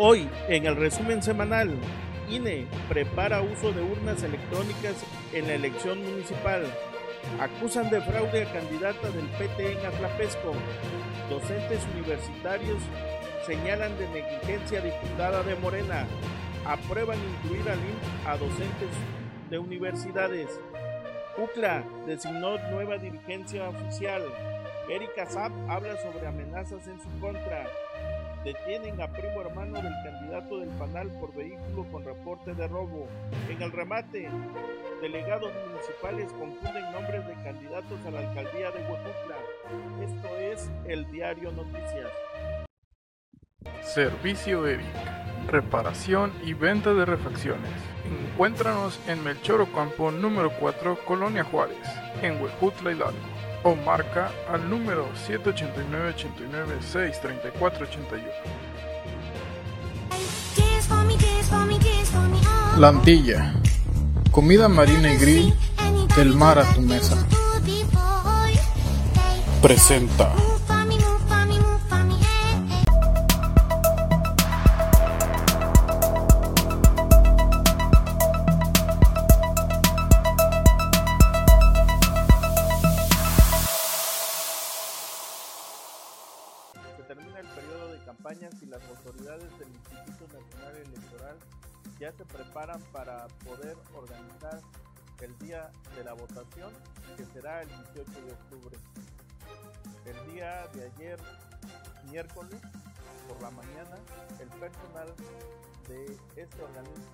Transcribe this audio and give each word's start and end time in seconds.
Hoy, 0.00 0.28
en 0.46 0.64
el 0.64 0.76
resumen 0.76 1.20
semanal, 1.24 1.74
INE 2.30 2.68
prepara 2.88 3.42
uso 3.42 3.72
de 3.72 3.82
urnas 3.82 4.22
electrónicas 4.22 4.94
en 5.32 5.48
la 5.48 5.54
elección 5.54 6.00
municipal. 6.00 6.62
Acusan 7.40 7.90
de 7.90 8.00
fraude 8.02 8.44
a 8.44 8.52
candidata 8.52 9.10
del 9.10 9.26
PT 9.26 9.72
en 9.72 9.86
Atlapesco. 9.86 10.52
Docentes 11.28 11.84
universitarios 11.96 12.78
señalan 13.44 13.98
de 13.98 14.06
negligencia 14.10 14.80
diputada 14.80 15.42
de 15.42 15.56
Morena. 15.56 16.06
Aprueban 16.64 17.18
incluir 17.18 17.68
al 17.68 17.78
INE 17.80 18.24
a 18.24 18.36
docentes 18.36 18.90
de 19.50 19.58
universidades. 19.58 20.60
UCLA 21.36 21.82
designó 22.06 22.56
nueva 22.70 22.98
dirigencia 22.98 23.68
oficial. 23.68 24.22
Erika 24.88 25.26
Zapp 25.26 25.52
habla 25.68 25.96
sobre 25.96 26.28
amenazas 26.28 26.86
en 26.86 27.00
su 27.00 27.20
contra. 27.20 27.66
Detienen 28.48 28.98
a 29.02 29.06
primo 29.08 29.42
hermano 29.42 29.82
del 29.82 29.92
candidato 30.02 30.60
del 30.60 30.70
panal 30.70 31.10
por 31.20 31.34
vehículo 31.34 31.84
con 31.92 32.02
reporte 32.02 32.54
de 32.54 32.66
robo. 32.66 33.06
En 33.46 33.60
el 33.60 33.70
remate, 33.70 34.30
delegados 35.02 35.52
municipales 35.68 36.32
confunden 36.32 36.90
nombres 36.92 37.26
de 37.26 37.34
candidatos 37.44 38.00
a 38.06 38.10
la 38.10 38.20
alcaldía 38.20 38.70
de 38.70 38.78
Huejutla. 38.84 39.36
Esto 40.02 40.38
es 40.38 40.70
el 40.86 41.10
diario 41.12 41.52
Noticias. 41.52 42.10
Servicio 43.82 44.66
Eric. 44.66 44.86
Reparación 45.48 46.32
y 46.42 46.54
venta 46.54 46.94
de 46.94 47.04
refacciones. 47.04 47.70
Encuéntranos 48.32 48.98
en 49.08 49.22
Melchor 49.24 49.60
Ocampo 49.60 50.10
número 50.10 50.50
4, 50.58 51.00
Colonia 51.04 51.44
Juárez, 51.44 51.86
en 52.22 52.40
Huejutla 52.40 52.92
Hidalgo. 52.92 53.47
O 53.64 53.74
marca 53.74 54.30
al 54.52 54.68
número 54.68 55.08
789 55.26 56.10
89 56.10 56.76
634 56.80 57.86
81. 57.86 58.22
La 62.78 62.88
Antilla. 62.88 63.54
Comida 64.30 64.68
marina 64.68 65.12
y 65.12 65.16
grill 65.16 65.54
del 66.16 66.34
mar 66.34 66.58
a 66.58 66.74
tu 66.74 66.80
mesa. 66.80 67.16
Presenta. 69.60 70.32
Votación, 96.18 96.72
que 97.16 97.24
será 97.26 97.62
el 97.62 97.68
18 97.68 98.10
de 98.22 98.32
octubre. 98.32 98.76
El 100.04 100.32
día 100.32 100.66
de 100.74 100.84
ayer, 100.84 101.18
miércoles, 102.10 102.60
por 103.28 103.42
la 103.42 103.50
mañana, 103.50 103.96
el 104.40 104.48
personal 104.48 105.14
de 105.88 106.18
este 106.36 106.62
organismo 106.62 107.04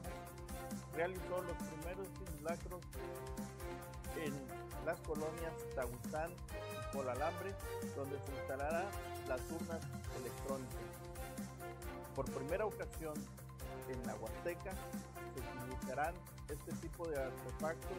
realizó 0.95 1.43
los 1.43 1.57
primeros 1.69 2.09
simulacros 2.19 2.81
en 4.17 4.33
las 4.87 5.01
colonias 5.01 5.53
Tahuistán 5.75 6.31
y 6.31 6.97
Colalambre, 6.97 7.55
donde 7.97 8.19
se 8.25 8.33
instalarán 8.33 8.87
las 9.29 9.41
urnas 9.51 9.81
electrónicas. 10.19 10.79
Por 12.15 12.31
primera 12.31 12.67
ocasión 12.67 13.15
en 13.89 14.07
la 14.07 14.15
Huasteca 14.15 14.73
utilizarán 15.41 16.15
este 16.49 16.73
tipo 16.75 17.07
de 17.09 17.23
artefactos 17.23 17.99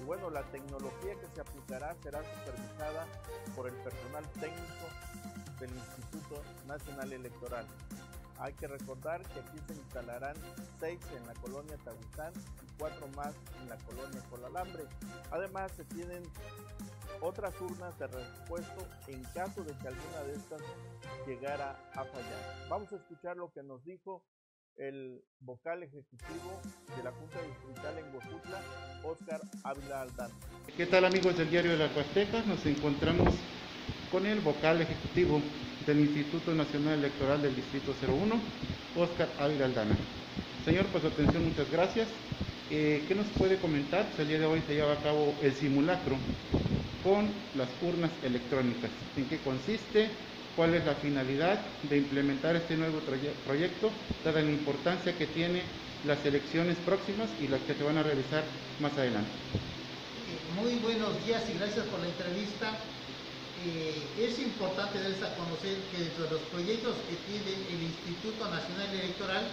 y 0.00 0.04
bueno, 0.04 0.30
la 0.30 0.42
tecnología 0.50 1.14
que 1.14 1.26
se 1.34 1.40
aplicará 1.40 1.94
será 2.02 2.22
supervisada 2.22 3.06
por 3.54 3.68
el 3.68 3.74
personal 3.76 4.24
técnico 4.32 4.86
del 5.60 5.70
Instituto 5.70 6.42
Nacional 6.66 7.12
Electoral. 7.12 7.66
Hay 8.38 8.52
que 8.52 8.66
recordar 8.66 9.22
que 9.22 9.40
aquí 9.40 9.58
se 9.66 9.72
instalarán 9.74 10.36
seis 10.78 11.00
en 11.16 11.26
la 11.26 11.32
colonia 11.34 11.76
Tahuistán 11.78 12.32
y 12.62 12.78
cuatro 12.78 13.08
más 13.16 13.34
en 13.62 13.68
la 13.68 13.76
colonia 13.78 14.20
Colalambre. 14.28 14.84
Además, 15.30 15.72
se 15.72 15.84
tienen 15.86 16.22
otras 17.22 17.58
urnas 17.60 17.98
de 17.98 18.06
repuesto 18.08 18.86
en 19.08 19.22
caso 19.32 19.64
de 19.64 19.76
que 19.78 19.88
alguna 19.88 20.22
de 20.24 20.34
estas 20.34 20.60
llegara 21.26 21.78
a 21.94 22.04
fallar. 22.04 22.68
Vamos 22.68 22.92
a 22.92 22.96
escuchar 22.96 23.38
lo 23.38 23.50
que 23.50 23.62
nos 23.62 23.82
dijo 23.84 24.22
el 24.76 25.22
vocal 25.40 25.82
ejecutivo 25.82 26.60
de 26.96 27.02
la 27.02 27.10
Junta 27.12 27.40
Distrital 27.42 27.98
en 27.98 28.14
Huejutla, 28.14 28.60
Óscar 29.04 29.40
Ávila 29.64 30.02
Aldán. 30.02 30.30
¿Qué 30.76 30.86
tal 30.86 31.04
amigos 31.04 31.38
del 31.38 31.50
diario 31.50 31.72
de 31.72 31.78
la 31.78 31.90
Huasteca? 31.94 32.42
Nos 32.42 32.64
encontramos 32.66 33.34
con 34.10 34.26
el 34.26 34.40
vocal 34.40 34.82
ejecutivo 34.82 35.40
del 35.86 36.00
Instituto 36.00 36.54
Nacional 36.54 36.98
Electoral 36.98 37.40
del 37.40 37.56
Distrito 37.56 37.94
01, 38.06 38.38
Óscar 38.96 39.28
Ávila 39.40 39.66
Aldana. 39.66 39.96
Señor, 40.64 40.86
su 41.00 41.06
atención, 41.06 41.44
muchas 41.44 41.70
gracias. 41.70 42.08
Eh, 42.70 43.04
¿Qué 43.06 43.14
nos 43.14 43.26
puede 43.38 43.56
comentar? 43.58 44.04
Pues, 44.06 44.20
el 44.20 44.28
día 44.28 44.40
de 44.40 44.46
hoy 44.46 44.60
se 44.66 44.74
lleva 44.74 44.92
a 44.92 45.02
cabo 45.02 45.32
el 45.42 45.54
simulacro 45.54 46.16
con 47.02 47.28
las 47.54 47.68
urnas 47.82 48.10
electrónicas. 48.24 48.90
¿En 49.16 49.28
qué 49.28 49.38
consiste? 49.38 50.10
¿Cuál 50.56 50.74
es 50.74 50.86
la 50.86 50.94
finalidad 50.94 51.82
de 51.82 51.98
implementar 51.98 52.56
este 52.56 52.76
nuevo 52.78 53.00
proye- 53.02 53.34
proyecto, 53.44 53.92
dada 54.24 54.40
la 54.40 54.50
importancia 54.50 55.16
que 55.18 55.26
tiene 55.26 55.64
las 56.02 56.24
elecciones 56.24 56.78
próximas 56.78 57.30
y 57.38 57.46
las 57.46 57.60
que 57.60 57.74
se 57.74 57.82
van 57.82 57.98
a 57.98 58.02
realizar 58.02 58.42
más 58.80 58.96
adelante? 58.96 59.32
Muy 60.54 60.76
buenos 60.76 61.22
días 61.26 61.44
y 61.50 61.58
gracias 61.58 61.84
por 61.86 62.00
la 62.00 62.06
entrevista. 62.08 62.80
Eh, 63.58 64.14
es 64.16 64.38
importante 64.38 64.98
darles 64.98 65.22
a 65.22 65.36
conocer 65.36 65.76
que 65.90 65.98
dentro 65.98 66.24
de 66.24 66.30
los 66.30 66.42
proyectos 66.44 66.94
que 67.06 67.16
tiene 67.16 67.52
el 67.74 67.82
Instituto 67.82 68.48
Nacional 68.48 68.88
Electoral 68.94 69.44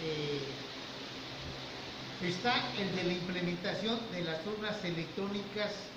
eh, 0.00 0.54
está 2.22 2.72
el 2.80 2.96
de 2.96 3.04
la 3.04 3.12
implementación 3.12 4.10
de 4.10 4.22
las 4.22 4.46
urnas 4.46 4.82
electrónicas 4.86 5.92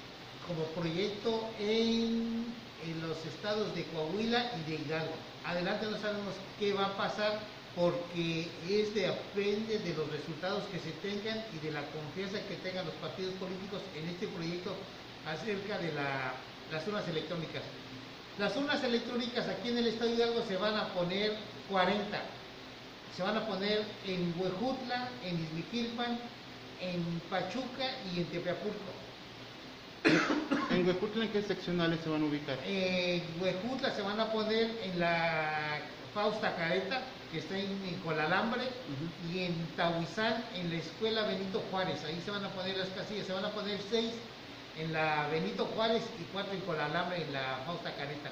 como 0.46 0.74
proyecto 0.74 1.56
en, 1.60 2.65
en 2.86 3.08
los 3.08 3.18
estados 3.26 3.74
de 3.76 3.84
Coahuila 3.86 4.52
y 4.60 4.70
de 4.72 4.76
Hidalgo. 4.78 5.14
Adelante 5.46 5.86
no 5.90 5.98
sabemos 5.98 6.34
qué 6.60 6.74
va 6.74 6.86
a 6.88 6.98
pasar 6.98 7.40
porque 7.76 8.48
es 8.70 8.94
de 8.96 9.08
aprende 9.08 9.80
de 9.80 9.94
los 9.94 10.10
resultados 10.10 10.64
que 10.72 10.80
se 10.80 10.92
tengan 11.04 11.44
y 11.54 11.66
de 11.66 11.72
la 11.72 11.82
confianza 11.92 12.40
que 12.48 12.56
tengan 12.64 12.86
los 12.86 12.96
partidos 12.96 13.34
políticos 13.36 13.82
en 13.96 14.08
este 14.10 14.28
proyecto 14.28 14.74
acerca 15.28 15.78
de 15.80 15.92
la- 15.94 16.34
las 16.72 16.88
urnas 16.88 17.08
electrónicas. 17.08 17.64
Las 18.40 18.56
urnas 18.56 18.84
electrónicas 18.84 19.48
aquí 19.48 19.70
en 19.70 19.78
el 19.80 19.88
Estado 19.88 20.10
de 20.12 20.16
Hidalgo 20.16 20.44
se 20.48 20.58
van 20.58 20.76
a 20.76 20.88
poner 20.94 21.36
40. 21.70 22.20
Se 23.16 23.24
van 23.24 23.38
a 23.38 23.48
poner 23.48 23.84
en 24.08 24.34
Huejutla, 24.38 25.10
en 25.24 25.40
Izmiquilpan, 25.44 26.20
en 26.82 27.22
Pachuca 27.30 27.88
y 28.14 28.20
en 28.20 28.26
Tepeapulco. 28.26 28.95
¿En 30.72 30.88
Huejutla 30.88 31.26
en 31.26 31.32
qué 31.32 31.42
seccionales 31.42 32.00
se 32.04 32.10
van 32.10 32.22
a 32.22 32.26
ubicar? 32.26 32.58
En 32.66 33.24
Huejutla 33.42 33.94
se 33.96 34.02
van 34.02 34.20
a 34.20 34.32
poner 34.32 34.80
en 34.84 35.00
la 35.00 35.80
Fausta 36.14 36.56
Careta, 36.56 37.02
que 37.32 37.40
está 37.40 37.58
en, 37.58 37.72
en 37.88 37.96
Colalambre, 38.04 38.64
y 39.32 39.46
en 39.46 39.68
Tahuizán, 39.76 40.44
en 40.56 40.70
la 40.70 40.78
Escuela 40.78 41.24
Benito 41.24 41.64
Juárez. 41.72 42.04
Ahí 42.06 42.22
se 42.24 42.32
van 42.32 42.46
a 42.46 42.50
poner 42.50 42.78
las 42.78 42.90
casillas, 42.90 43.26
se 43.26 43.34
van 43.34 43.46
a 43.46 43.52
poner 43.52 43.80
seis 43.90 44.12
en 44.78 44.94
la 44.94 45.28
Benito 45.30 45.66
Juárez 45.76 46.04
y 46.20 46.24
cuatro 46.32 46.54
en 46.54 46.62
Colalambre, 46.62 47.22
en 47.24 47.34
la 47.34 47.62
Fausta 47.66 47.92
Careta. 47.96 48.30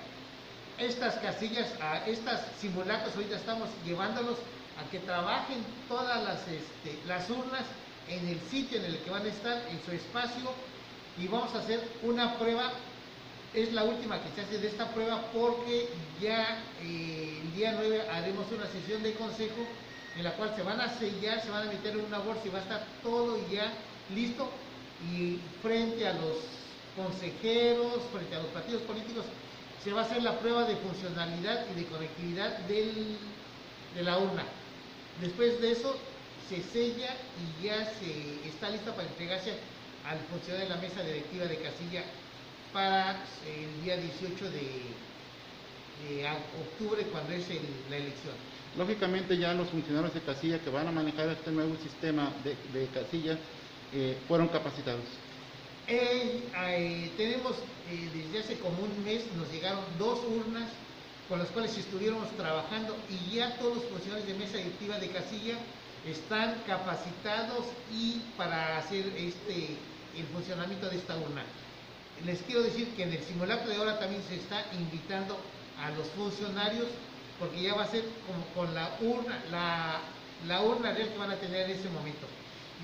Estas 0.77 1.15
casillas, 1.15 1.73
a 1.81 2.05
estas 2.07 2.47
simulacros, 2.59 3.15
ahorita 3.15 3.35
estamos 3.35 3.69
llevándolos 3.85 4.37
a 4.79 4.89
que 4.89 4.99
trabajen 4.99 5.63
todas 5.87 6.23
las, 6.23 6.39
este, 6.47 6.99
las 7.07 7.29
urnas 7.29 7.63
en 8.07 8.27
el 8.27 8.39
sitio 8.41 8.79
en 8.79 8.85
el 8.85 8.97
que 8.99 9.11
van 9.11 9.25
a 9.25 9.29
estar, 9.29 9.61
en 9.69 9.81
su 9.85 9.91
espacio, 9.91 10.51
y 11.17 11.27
vamos 11.27 11.53
a 11.55 11.59
hacer 11.59 11.79
una 12.03 12.37
prueba 12.39 12.71
es 13.53 13.71
la 13.73 13.83
última 13.83 14.19
que 14.21 14.29
se 14.31 14.41
hace 14.41 14.57
de 14.57 14.67
esta 14.67 14.93
prueba 14.93 15.31
porque 15.31 15.87
ya 16.19 16.75
eh, 16.81 17.39
el 17.43 17.53
día 17.53 17.73
9 17.77 18.09
haremos 18.09 18.51
una 18.51 18.65
sesión 18.67 19.03
de 19.03 19.13
consejo 19.13 19.67
en 20.17 20.23
la 20.23 20.35
cual 20.35 20.55
se 20.55 20.63
van 20.63 20.81
a 20.81 20.89
sellar, 20.97 21.41
se 21.41 21.51
van 21.51 21.67
a 21.67 21.71
meter 21.71 21.93
en 21.93 22.05
una 22.05 22.19
bolsa 22.19 22.41
y 22.45 22.49
va 22.49 22.59
a 22.59 22.63
estar 22.63 22.99
todo 23.03 23.37
ya 23.51 23.71
listo 24.09 24.49
y 24.99 25.37
frente 25.61 26.07
a 26.07 26.13
los 26.13 26.37
consejeros, 26.95 28.03
frente 28.11 28.35
a 28.35 28.39
los 28.39 28.47
partidos 28.47 28.81
políticos, 28.83 29.25
se 29.83 29.91
va 29.91 30.01
a 30.01 30.05
hacer 30.05 30.23
la 30.23 30.39
prueba 30.39 30.63
de 30.65 30.75
funcionalidad 30.77 31.65
y 31.71 31.73
de 31.79 31.85
conectividad 31.87 32.57
del- 32.59 33.17
de 33.93 34.03
la 34.03 34.17
urna. 34.17 34.45
Después 35.21 35.61
de 35.61 35.71
eso 35.71 35.95
se 36.49 36.61
sella 36.63 37.09
y 37.35 37.63
ya 37.63 37.85
se 37.99 38.47
está 38.47 38.69
lista 38.69 38.95
para 38.95 39.07
entregarse 39.07 39.72
al 40.09 40.19
funcionario 40.29 40.67
de 40.69 40.75
la 40.75 40.81
mesa 40.81 41.01
directiva 41.03 41.45
de 41.45 41.57
casilla 41.57 42.03
para 42.73 43.23
el 43.47 43.83
día 43.83 43.97
18 43.97 44.49
de, 44.51 44.95
octubre 46.59 47.03
cuando 47.11 47.33
es 47.33 47.49
el- 47.49 47.61
la 47.89 47.97
elección. 47.97 48.33
Lógicamente 48.77 49.37
ya 49.37 49.53
los 49.53 49.69
funcionarios 49.69 50.13
de 50.13 50.21
casilla 50.21 50.59
que 50.59 50.69
van 50.69 50.87
a 50.87 50.91
manejar 50.91 51.29
este 51.29 51.51
nuevo 51.51 51.75
sistema 51.81 52.31
de, 52.43 52.55
de 52.77 52.87
casilla 52.87 53.37
eh, 53.93 54.17
fueron 54.27 54.47
capacitados. 54.47 55.05
Eh, 55.87 56.41
eh, 56.55 57.11
tenemos 57.15 57.53
eh, 57.91 58.09
desde 58.13 58.39
hace 58.39 58.59
como 58.59 58.81
un 58.83 59.03
mes 59.05 59.23
nos 59.37 59.51
llegaron 59.51 59.83
dos 59.99 60.19
urnas 60.25 60.69
con 61.29 61.39
las 61.39 61.49
cuales 61.49 61.77
estuviéramos 61.77 62.29
trabajando 62.35 62.95
y 63.09 63.35
ya 63.35 63.55
todos 63.57 63.75
los 63.77 63.85
funcionarios 63.85 64.27
de 64.27 64.33
mesa 64.33 64.57
directiva 64.57 64.97
de 64.99 65.09
casilla 65.09 65.55
están 66.07 66.55
capacitados 66.67 67.65
y 67.91 68.21
para 68.35 68.77
hacer 68.77 69.05
este 69.15 69.77
el 70.17 70.25
funcionamiento 70.27 70.89
de 70.89 70.97
esta 70.97 71.15
urna. 71.15 71.43
Les 72.25 72.41
quiero 72.43 72.61
decir 72.61 72.89
que 72.95 73.03
en 73.03 73.13
el 73.13 73.23
simulacro 73.23 73.69
de 73.69 73.75
ahora 73.75 73.99
también 73.99 74.21
se 74.27 74.35
está 74.35 74.65
invitando 74.73 75.37
a 75.79 75.89
los 75.91 76.07
funcionarios 76.09 76.87
porque 77.39 77.61
ya 77.61 77.73
va 77.73 77.83
a 77.83 77.87
ser 77.87 78.05
como 78.27 78.45
con 78.55 78.73
la 78.73 78.95
urna, 79.01 79.43
la, 80.47 80.61
urna 80.61 80.91
real 80.91 81.09
que 81.09 81.17
van 81.17 81.31
a 81.31 81.35
tener 81.35 81.69
en 81.69 81.77
ese 81.77 81.89
momento. 81.89 82.27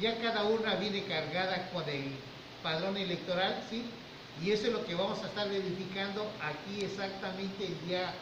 Ya 0.01 0.17
cada 0.21 0.43
urna 0.45 0.75
viene 0.75 1.03
cargada 1.03 1.69
con 1.71 1.87
el 1.87 2.11
padrón 2.63 2.97
electoral, 2.97 3.63
¿sí? 3.69 3.83
Y 4.43 4.51
eso 4.51 4.67
es 4.67 4.73
lo 4.73 4.85
que 4.85 4.95
vamos 4.95 5.19
a 5.23 5.27
estar 5.27 5.49
verificando 5.49 6.25
aquí 6.41 6.83
exactamente 6.83 7.65
el 7.65 7.87
día, 7.87 8.13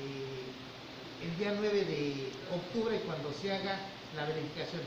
eh, 0.00 1.24
el 1.24 1.38
día 1.38 1.54
9 1.58 1.84
de 1.84 2.32
octubre 2.54 3.00
cuando 3.06 3.32
se 3.32 3.52
haga 3.52 3.78
la 4.16 4.24
verificación. 4.26 4.82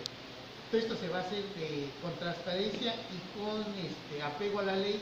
Todo 0.76 0.84
esto 0.92 1.00
se 1.00 1.08
va 1.08 1.20
a 1.20 1.22
hacer 1.22 1.40
eh, 1.56 1.88
con 2.04 2.12
transparencia 2.20 2.92
y 3.08 3.40
con 3.40 3.64
este, 3.80 4.20
apego 4.20 4.60
a 4.60 4.64
la 4.64 4.76
ley 4.76 5.00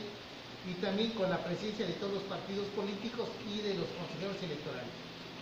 y 0.70 0.74
también 0.78 1.10
con 1.18 1.28
la 1.28 1.42
presencia 1.42 1.84
de 1.84 1.94
todos 1.94 2.14
los 2.14 2.22
partidos 2.30 2.62
políticos 2.78 3.26
y 3.42 3.58
de 3.58 3.74
los 3.74 3.90
consejeros 3.98 4.38
electorales. 4.38 4.86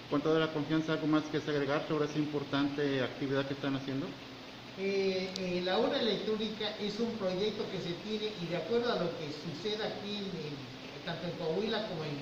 Con 0.08 0.22
toda 0.22 0.40
la 0.40 0.48
confianza, 0.48 0.94
¿algo 0.94 1.06
más 1.06 1.24
que 1.28 1.36
agregar 1.36 1.84
sobre 1.86 2.08
esa 2.08 2.16
importante 2.16 3.02
actividad 3.02 3.44
que 3.44 3.52
están 3.52 3.76
haciendo? 3.76 4.06
Eh, 4.80 5.28
eh, 5.36 5.60
la 5.66 5.78
urna 5.78 6.00
electrónica 6.00 6.80
es 6.80 6.98
un 6.98 7.12
proyecto 7.20 7.68
que 7.68 7.84
se 7.84 7.92
tiene 8.00 8.32
y 8.40 8.46
de 8.48 8.56
acuerdo 8.56 8.88
a 8.88 9.04
lo 9.04 9.12
que 9.20 9.28
suceda 9.36 9.84
aquí 9.84 10.16
en, 10.16 10.32
en, 10.32 10.56
tanto 11.04 11.28
en 11.28 11.36
Coahuila 11.36 11.92
como 11.92 12.08
en, 12.08 12.16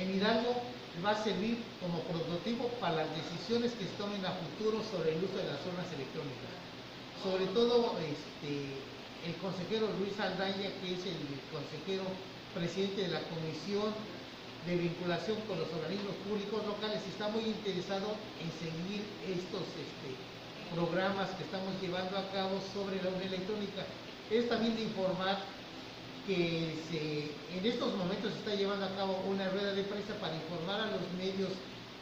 en, 0.00 0.16
Hidalgo 0.16 0.64
va 1.04 1.10
a 1.10 1.22
servir 1.22 1.60
como 1.76 2.00
prototipo 2.08 2.72
para 2.80 3.04
las 3.04 3.08
decisiones 3.12 3.76
que 3.76 3.84
se 3.84 4.00
tomen 4.00 4.24
a 4.24 4.32
futuro 4.32 4.80
sobre 4.80 5.12
el 5.12 5.20
uso 5.20 5.36
de 5.36 5.44
las 5.44 5.60
urnas 5.60 5.92
electrónicas. 5.92 6.56
Sobre 7.22 7.46
todo 7.46 7.96
este, 7.98 8.76
el 9.26 9.34
consejero 9.42 9.88
Luis 9.98 10.18
Aldaña, 10.20 10.70
que 10.80 10.94
es 10.94 11.02
el 11.06 11.20
consejero 11.50 12.04
presidente 12.54 13.02
de 13.02 13.08
la 13.08 13.22
Comisión 13.28 13.90
de 14.66 14.76
Vinculación 14.76 15.38
con 15.48 15.58
los 15.58 15.70
Organismos 15.72 16.14
Públicos 16.26 16.64
Locales, 16.66 17.00
está 17.06 17.28
muy 17.28 17.44
interesado 17.44 18.14
en 18.42 18.50
seguir 18.58 19.02
estos 19.26 19.62
este, 19.78 20.10
programas 20.74 21.30
que 21.38 21.44
estamos 21.44 21.70
llevando 21.80 22.18
a 22.18 22.28
cabo 22.30 22.60
sobre 22.74 23.02
la 23.02 23.10
urna 23.10 23.24
electrónica. 23.24 23.86
Es 24.30 24.48
también 24.48 24.74
de 24.76 24.82
informar 24.82 25.38
que 26.26 26.74
en 27.54 27.64
estos 27.64 27.94
momentos 27.94 28.32
se 28.32 28.38
está 28.38 28.54
llevando 28.54 28.86
a 28.86 28.96
cabo 28.96 29.22
una 29.28 29.48
rueda 29.50 29.72
de 29.72 29.84
prensa 29.84 30.14
para 30.20 30.34
informar 30.34 30.80
a 30.80 30.90
los 30.90 31.06
medios 31.16 31.54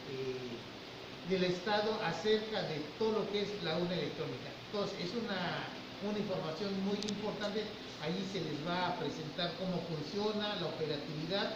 eh, 0.09 1.29
del 1.29 1.43
Estado 1.43 1.93
acerca 2.03 2.63
de 2.63 2.81
todo 2.97 3.19
lo 3.19 3.31
que 3.31 3.43
es 3.43 3.63
la 3.63 3.77
urna 3.77 3.93
electrónica. 3.93 4.54
Entonces, 4.75 5.05
es 5.05 5.23
una, 5.23 5.63
una 6.03 6.19
información 6.19 6.83
muy 6.83 6.97
importante. 7.07 7.63
Allí 8.03 8.21
se 8.33 8.41
les 8.41 8.67
va 8.67 8.89
a 8.89 8.99
presentar 8.99 9.51
cómo 9.57 9.79
funciona 9.87 10.53
la 10.55 10.67
operatividad 10.67 11.53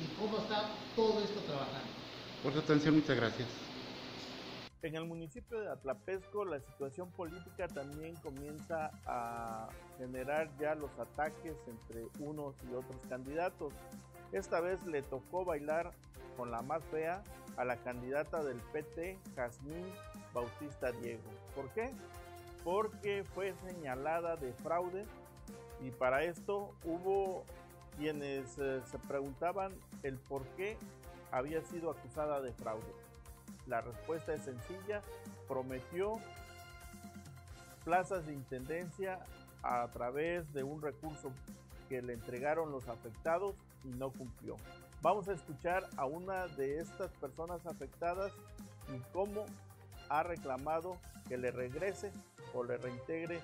y 0.00 0.06
cómo 0.18 0.38
está 0.38 0.70
todo 0.96 1.20
esto 1.20 1.40
trabajando. 1.40 1.92
Por 2.42 2.54
su 2.54 2.60
atención, 2.60 2.94
muchas 2.94 3.16
gracias. 3.16 3.46
En 4.80 4.96
el 4.96 5.04
municipio 5.04 5.60
de 5.60 5.68
Atlapesco 5.70 6.46
la 6.46 6.60
situación 6.60 7.10
política 7.10 7.68
también 7.68 8.16
comienza 8.16 8.90
a 9.04 9.68
generar 9.98 10.48
ya 10.58 10.74
los 10.74 10.98
ataques 10.98 11.54
entre 11.66 12.06
unos 12.20 12.54
y 12.70 12.74
otros 12.74 13.02
candidatos. 13.06 13.74
Esta 14.32 14.60
vez 14.62 14.82
le 14.86 15.02
tocó 15.02 15.44
bailar 15.44 15.92
con 16.38 16.50
la 16.50 16.62
más 16.62 16.82
fea 16.90 17.22
a 17.58 17.66
la 17.66 17.76
candidata 17.76 18.42
del 18.42 18.56
PT, 18.72 19.18
Jazmín 19.36 19.84
Bautista 20.32 20.90
Diego. 20.90 21.28
¿Por 21.54 21.68
qué? 21.74 21.92
Porque 22.64 23.24
fue 23.34 23.54
señalada 23.66 24.36
de 24.36 24.52
fraude 24.52 25.04
y 25.80 25.90
para 25.90 26.22
esto 26.22 26.74
hubo 26.84 27.44
quienes 27.96 28.56
eh, 28.58 28.80
se 28.90 28.98
preguntaban 28.98 29.72
el 30.02 30.16
por 30.16 30.44
qué 30.56 30.76
había 31.30 31.62
sido 31.62 31.90
acusada 31.90 32.40
de 32.40 32.52
fraude. 32.52 32.94
La 33.66 33.80
respuesta 33.80 34.32
es 34.32 34.42
sencilla, 34.42 35.02
prometió 35.48 36.14
plazas 37.84 38.26
de 38.26 38.32
intendencia 38.32 39.18
a 39.62 39.88
través 39.88 40.52
de 40.52 40.62
un 40.62 40.82
recurso 40.82 41.32
que 41.88 42.02
le 42.02 42.14
entregaron 42.14 42.70
los 42.72 42.88
afectados 42.88 43.54
y 43.84 43.88
no 43.88 44.10
cumplió. 44.10 44.56
Vamos 45.00 45.28
a 45.28 45.32
escuchar 45.32 45.88
a 45.96 46.06
una 46.06 46.46
de 46.48 46.78
estas 46.78 47.10
personas 47.12 47.66
afectadas 47.66 48.32
y 48.94 48.98
cómo 49.12 49.44
ha 50.08 50.22
reclamado 50.22 50.96
que 51.28 51.38
le 51.38 51.50
regrese 51.50 52.12
o 52.54 52.64
le 52.64 52.76
reintegre 52.76 53.40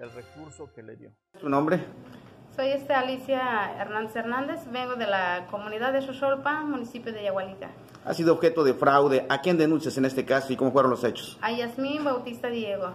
el 0.00 0.10
recurso 0.12 0.68
que 0.74 0.82
le 0.82 0.96
dio. 0.96 1.10
¿Tu 1.40 1.48
nombre? 1.48 1.84
Soy 2.54 2.68
este 2.68 2.92
Alicia 2.92 3.72
Hernández 3.78 4.14
Hernández, 4.14 4.60
vengo 4.70 4.94
de 4.96 5.06
la 5.06 5.46
comunidad 5.50 5.92
de 5.92 6.02
Xoxolpa, 6.02 6.60
municipio 6.62 7.12
de 7.12 7.22
Yagualica. 7.22 7.70
Ha 8.04 8.14
sido 8.14 8.34
objeto 8.34 8.62
de 8.62 8.74
fraude. 8.74 9.26
¿A 9.30 9.40
quién 9.40 9.56
denuncias 9.56 9.96
en 9.96 10.04
este 10.04 10.24
caso 10.24 10.52
y 10.52 10.56
cómo 10.56 10.70
fueron 10.70 10.90
los 10.90 11.02
hechos? 11.04 11.38
A 11.40 11.50
Yasmín 11.52 12.04
Bautista 12.04 12.48
Diego. 12.48 12.90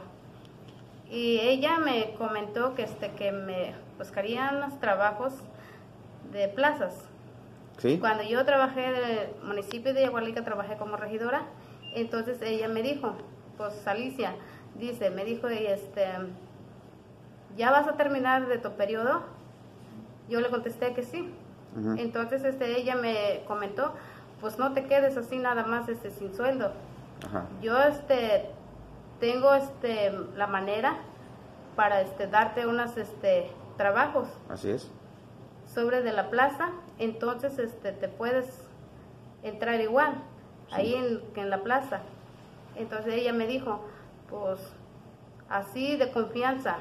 Y 1.10 1.40
ella 1.40 1.80
me 1.80 2.14
comentó 2.18 2.76
que, 2.76 2.84
este, 2.84 3.12
que 3.12 3.32
me 3.32 3.74
buscarían 3.98 4.60
los 4.60 4.80
trabajos 4.80 5.34
de 6.32 6.50
plazas. 6.50 6.94
¿Sí? 7.78 7.98
Cuando 8.00 8.24
yo 8.24 8.44
trabajé 8.46 8.86
en 8.86 8.96
el 8.96 9.30
municipio 9.44 9.94
de 9.94 10.02
Yagualica, 10.02 10.44
trabajé 10.44 10.78
como 10.78 10.98
regidora, 10.98 11.44
entonces 11.96 12.42
ella 12.42 12.68
me 12.68 12.84
dijo, 12.84 13.16
pues 13.58 13.88
Alicia, 13.88 14.36
dice, 14.80 15.10
me 15.10 15.26
dijo, 15.26 15.48
este, 15.48 16.06
¿ya 17.56 17.72
vas 17.72 17.88
a 17.88 17.94
terminar 17.94 18.48
de 18.48 18.58
tu 18.58 18.72
periodo? 18.72 19.24
Yo 20.30 20.40
le 20.42 20.50
contesté 20.50 20.94
que 20.94 21.04
sí. 21.04 21.34
Uh 21.76 21.80
-huh. 21.80 22.00
Entonces 22.00 22.44
este, 22.44 22.78
ella 22.80 22.96
me 22.96 23.44
comentó, 23.48 23.94
pues 24.42 24.58
no 24.58 24.74
te 24.74 24.86
quedes 24.86 25.18
así 25.18 25.38
nada 25.38 25.66
más 25.66 25.90
este, 25.90 26.12
sin 26.12 26.34
sueldo. 26.34 26.72
Ajá. 27.26 27.46
Yo 27.62 27.78
este, 27.82 28.50
tengo 29.20 29.54
este, 29.54 30.12
la 30.36 30.48
manera 30.48 30.98
para 31.76 32.02
este, 32.02 32.28
darte 32.28 32.68
unos 32.68 32.98
este, 32.98 33.50
trabajos. 33.78 34.28
Así 34.50 34.70
es. 34.70 34.90
Sobre 35.66 36.02
de 36.02 36.14
la 36.14 36.30
plaza, 36.30 36.70
entonces 36.98 37.60
este, 37.60 37.92
te 37.92 38.08
puedes 38.08 38.64
entrar 39.44 39.80
igual, 39.82 40.14
sí. 40.70 40.76
ahí 40.76 40.96
en, 40.96 41.22
en 41.36 41.50
la 41.50 41.62
plaza. 41.64 42.02
Entonces 42.76 43.14
ella 43.14 43.34
me 43.34 43.48
dijo, 43.48 43.82
pues 44.30 44.60
así 45.50 45.98
de 45.98 46.12
confianza, 46.12 46.78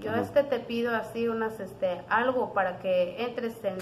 yo 0.00 0.14
este 0.14 0.42
te 0.42 0.58
pido 0.58 0.94
así 0.94 1.28
unas 1.28 1.60
este 1.60 2.00
algo 2.08 2.52
para 2.52 2.78
que 2.78 3.22
entres 3.24 3.62
en, 3.64 3.76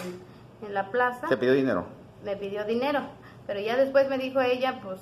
en, 0.66 0.74
la 0.74 0.90
plaza. 0.90 1.28
¿Te 1.28 1.36
pidió 1.36 1.54
dinero? 1.54 1.86
Me 2.24 2.36
pidió 2.36 2.64
dinero, 2.64 3.00
pero 3.46 3.60
ya 3.60 3.76
después 3.76 4.08
me 4.08 4.18
dijo 4.18 4.40
ella, 4.40 4.80
pues 4.82 5.00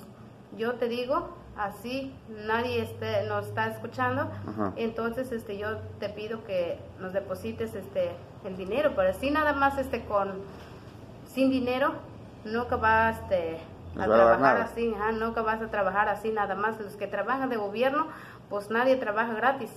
yo 0.56 0.74
te 0.74 0.88
digo, 0.88 1.30
así 1.56 2.14
nadie 2.46 2.82
este, 2.82 3.24
nos 3.24 3.46
está 3.46 3.66
escuchando, 3.66 4.30
Ajá. 4.48 4.72
entonces 4.76 5.32
este 5.32 5.58
yo 5.58 5.78
te 5.98 6.08
pido 6.08 6.44
que 6.44 6.78
nos 7.00 7.12
deposites 7.12 7.74
este 7.74 8.12
el 8.44 8.56
dinero, 8.56 8.92
pero 8.94 9.10
así 9.10 9.30
nada 9.30 9.52
más 9.52 9.78
este 9.78 10.04
con 10.04 10.32
sin 11.32 11.50
dinero 11.50 11.94
nunca 12.44 12.76
vas 12.76 13.18
este 13.22 13.58
a 13.98 14.04
trabajar 14.06 14.56
así, 14.58 14.94
nunca 15.14 15.42
vas 15.42 15.60
a 15.60 15.70
trabajar 15.70 16.08
así 16.08 16.30
nada 16.30 16.54
más 16.54 16.78
los 16.80 16.96
que 16.96 17.06
trabajan 17.06 17.48
de 17.50 17.56
gobierno, 17.56 18.08
pues 18.48 18.70
nadie 18.70 18.96
trabaja 18.96 19.34
gratis. 19.34 19.70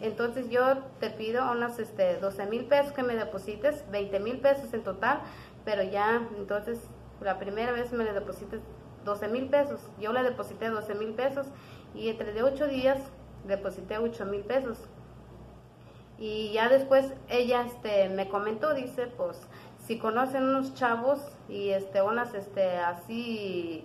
Entonces 0.00 0.50
yo 0.50 0.78
te 1.00 1.10
pido 1.10 1.50
unos 1.50 1.78
este, 1.78 2.18
12 2.18 2.46
mil 2.46 2.66
pesos 2.66 2.92
que 2.92 3.02
me 3.02 3.16
deposites, 3.16 3.84
20 3.90 4.20
mil 4.20 4.40
pesos 4.40 4.72
en 4.74 4.82
total, 4.82 5.20
pero 5.64 5.82
ya 5.82 6.22
entonces 6.36 6.80
la 7.20 7.38
primera 7.38 7.72
vez 7.72 7.92
me 7.92 8.04
le 8.04 8.12
deposites 8.12 8.60
12 9.04 9.28
mil 9.28 9.48
pesos. 9.48 9.80
Yo 9.98 10.12
le 10.12 10.22
deposité 10.22 10.68
12 10.68 10.94
mil 10.96 11.14
pesos 11.14 11.46
y 11.94 12.08
entre 12.08 12.32
de 12.32 12.42
8 12.42 12.66
días 12.66 12.98
deposité 13.46 13.98
8 13.98 14.26
mil 14.26 14.42
pesos. 14.42 14.78
Y 16.18 16.52
ya 16.52 16.68
después 16.68 17.12
ella 17.28 17.62
este, 17.66 18.08
me 18.08 18.28
comentó, 18.28 18.74
dice, 18.74 19.06
pues 19.06 19.40
si 19.86 19.98
conocen 19.98 20.44
unos 20.44 20.74
chavos 20.74 21.20
y 21.48 21.70
este, 21.70 22.02
unas 22.02 22.34
este, 22.34 22.78
así 22.78 23.84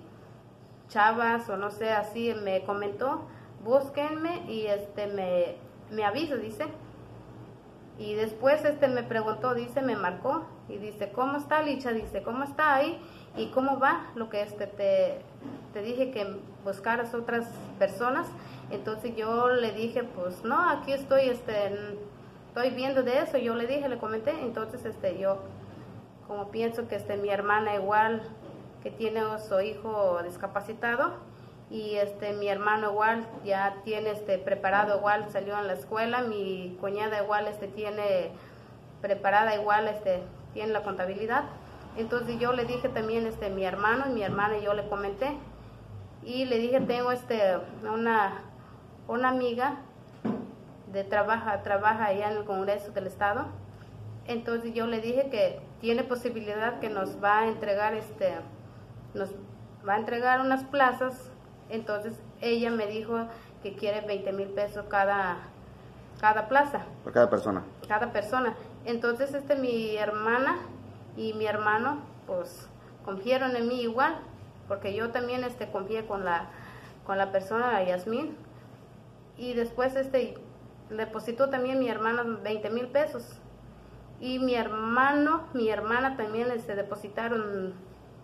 chavas 0.90 1.50
o 1.50 1.58
no 1.58 1.72
sé, 1.72 1.92
así 1.92 2.34
me 2.44 2.64
comentó, 2.64 3.22
búsquenme 3.64 4.44
y 4.52 4.66
este 4.68 5.08
me 5.08 5.56
me 5.92 6.06
aviso, 6.06 6.38
dice. 6.38 6.66
Y 8.00 8.16
después 8.16 8.64
este 8.66 8.88
me 8.88 9.04
preguntó, 9.04 9.54
dice, 9.54 9.82
me 9.82 9.96
marcó 9.96 10.46
y 10.70 10.78
dice, 10.78 11.12
¿cómo 11.12 11.38
está 11.38 11.62
Licha? 11.62 11.92
Dice, 11.92 12.24
¿cómo 12.24 12.44
está 12.46 12.76
ahí? 12.76 13.00
¿Y 13.36 13.48
cómo 13.48 13.78
va 13.78 14.08
lo 14.16 14.30
que 14.30 14.42
este 14.42 14.68
te 14.68 15.22
te 15.74 15.82
dije 15.82 16.12
que 16.12 16.40
buscaras 16.64 17.14
otras 17.14 17.48
personas. 17.80 18.28
Entonces 18.70 19.16
yo 19.16 19.50
le 19.50 19.72
dije, 19.72 20.04
pues 20.04 20.44
no, 20.44 20.70
aquí 20.70 20.94
estoy, 20.94 21.30
este, 21.30 21.74
estoy 22.48 22.70
viendo 22.72 23.04
de 23.04 23.20
eso. 23.20 23.38
Yo 23.38 23.56
le 23.56 23.68
dije, 23.68 23.90
le 23.90 23.98
comenté. 23.98 24.32
Entonces, 24.42 24.86
este, 24.86 25.18
yo, 25.20 25.40
como 26.32 26.48
pienso 26.48 26.88
que 26.88 26.96
este, 26.96 27.18
mi 27.18 27.28
hermana 27.28 27.76
igual, 27.76 28.22
que 28.82 28.90
tiene 28.90 29.20
su 29.38 29.60
hijo 29.60 30.24
discapacitado, 30.24 31.12
y 31.70 31.96
este, 31.96 32.32
mi 32.32 32.48
hermano 32.48 32.92
igual 32.92 33.28
ya 33.44 33.76
tiene 33.84 34.12
este, 34.12 34.38
preparado 34.38 34.98
igual, 34.98 35.30
salió 35.30 35.60
en 35.60 35.68
la 35.68 35.74
escuela, 35.74 36.22
mi 36.22 36.78
cuñada 36.80 37.22
igual 37.22 37.50
este, 37.50 37.68
tiene 37.68 38.32
preparada 39.02 39.54
igual, 39.56 39.90
este, 39.90 40.24
tiene 40.54 40.72
la 40.72 40.84
contabilidad. 40.84 41.44
Entonces 41.98 42.40
yo 42.40 42.54
le 42.54 42.64
dije 42.64 42.88
también 42.88 43.28
este, 43.28 43.50
mi 43.50 43.66
hermano, 43.66 44.06
y 44.08 44.14
mi 44.14 44.24
hermana 44.24 44.58
y 44.58 44.64
yo 44.64 44.74
le 44.74 44.88
comenté, 44.88 45.36
y 46.24 46.46
le 46.46 46.60
dije, 46.60 46.80
tengo 46.80 47.12
este, 47.12 47.58
una, 47.84 48.42
una 49.10 49.28
amiga 49.28 49.80
de 50.94 51.04
trabaja, 51.04 51.62
trabaja 51.62 52.06
allá 52.06 52.32
en 52.32 52.38
el 52.38 52.46
Congreso 52.46 52.94
del 52.94 53.08
Estado. 53.08 53.48
Entonces 54.28 54.74
yo 54.74 54.88
le 54.88 55.02
dije 55.02 55.30
que 55.30 55.71
tiene 55.82 56.04
posibilidad 56.04 56.80
que 56.80 56.90
nos 56.90 57.22
va 57.22 57.40
a 57.40 57.48
entregar 57.48 57.94
este, 57.94 58.36
nos 59.14 59.30
va 59.88 59.96
a 59.96 59.98
entregar 59.98 60.40
unas 60.40 60.64
plazas. 60.64 61.30
Entonces 61.70 62.14
ella 62.40 62.70
me 62.70 62.88
dijo 62.88 63.28
que 63.64 63.76
quiere 63.76 64.02
20 64.02 64.32
mil 64.32 64.48
pesos 64.50 64.86
cada, 64.90 65.38
cada 66.20 66.48
plaza. 66.48 66.86
Por 67.04 67.12
cada 67.12 67.30
persona. 67.30 67.64
Cada 67.88 68.12
persona. 68.12 68.56
Entonces 68.86 69.34
este 69.34 69.56
mi 69.56 69.98
hermana 69.98 70.60
y 71.18 71.34
mi 71.34 71.46
hermano 71.46 72.00
pues 72.28 72.70
confiaron 73.04 73.56
en 73.56 73.68
mí 73.68 73.82
igual 73.82 74.22
porque 74.72 74.94
yo 74.94 75.10
también 75.10 75.44
este, 75.44 75.70
confié 75.70 76.06
con 76.06 76.24
la, 76.24 76.46
con 77.06 77.18
la 77.18 77.34
persona, 77.34 77.84
Yasmín, 77.84 78.38
y 79.36 79.54
después 79.54 79.98
este, 79.98 80.36
depositó 80.90 81.50
también 81.50 81.78
mi 81.78 81.90
hermana 81.90 82.24
20 82.24 82.70
mil 82.70 82.88
pesos, 82.88 83.41
y 84.22 84.38
mi 84.38 84.54
hermano, 84.54 85.48
mi 85.54 85.68
hermana 85.70 86.16
también 86.16 86.48
se 86.48 86.56
este, 86.56 86.76
depositaron 86.76 87.74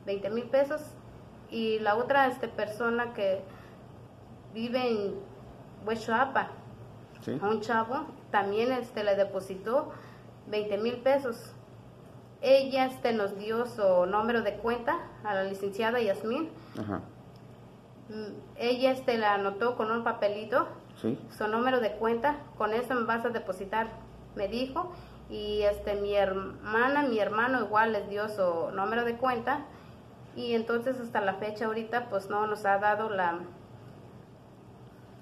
20 0.06 0.30
mil 0.30 0.44
pesos, 0.44 0.82
y 1.50 1.80
la 1.80 1.96
otra 1.96 2.28
este, 2.28 2.48
persona 2.48 3.14
que 3.14 3.42
vive 4.54 4.90
en 4.90 5.16
Huechoapa, 5.86 6.52
a 7.42 7.50
un 7.50 7.62
chavo, 7.62 8.06
también 8.32 8.72
este, 8.72 9.04
le 9.04 9.16
depositó 9.16 9.92
20 10.48 10.78
mil 10.78 10.98
pesos. 10.98 11.52
Ella 12.42 12.86
este, 12.86 13.12
nos 13.12 13.38
dio 13.38 13.66
su 13.66 14.06
número 14.06 14.44
de 14.44 14.54
cuenta 14.58 15.00
a 15.24 15.34
la 15.34 15.44
licenciada 15.44 16.00
Yasmín. 16.00 16.50
Mm, 18.10 18.34
ella 18.56 18.92
este, 18.92 19.18
la 19.18 19.34
anotó 19.34 19.76
con 19.76 19.92
un 19.92 20.04
papelito, 20.04 20.68
su 21.02 21.48
número 21.48 21.80
de 21.80 21.94
cuenta, 21.94 22.38
con 22.58 22.74
eso 22.74 22.94
me 22.94 23.06
vas 23.06 23.26
a 23.26 23.30
depositar, 23.30 23.88
me 24.36 24.48
dijo. 24.48 24.92
Y 25.30 25.64
este, 25.64 25.96
mi 25.96 26.16
hermana, 26.16 27.04
mi 27.04 27.20
hermano 27.20 27.62
igual 27.62 27.94
les 27.94 28.10
dio 28.10 28.30
su 28.30 28.72
número 28.74 29.04
de 29.04 29.18
cuenta. 29.18 29.66
Y 30.36 30.54
entonces 30.54 31.00
hasta 31.00 31.22
la 31.22 31.36
fecha 31.36 31.66
ahorita 31.66 32.10
pues 32.10 32.30
no 32.30 32.48
nos 32.48 32.66
ha 32.66 32.78
dado 32.78 33.10
la, 33.10 33.40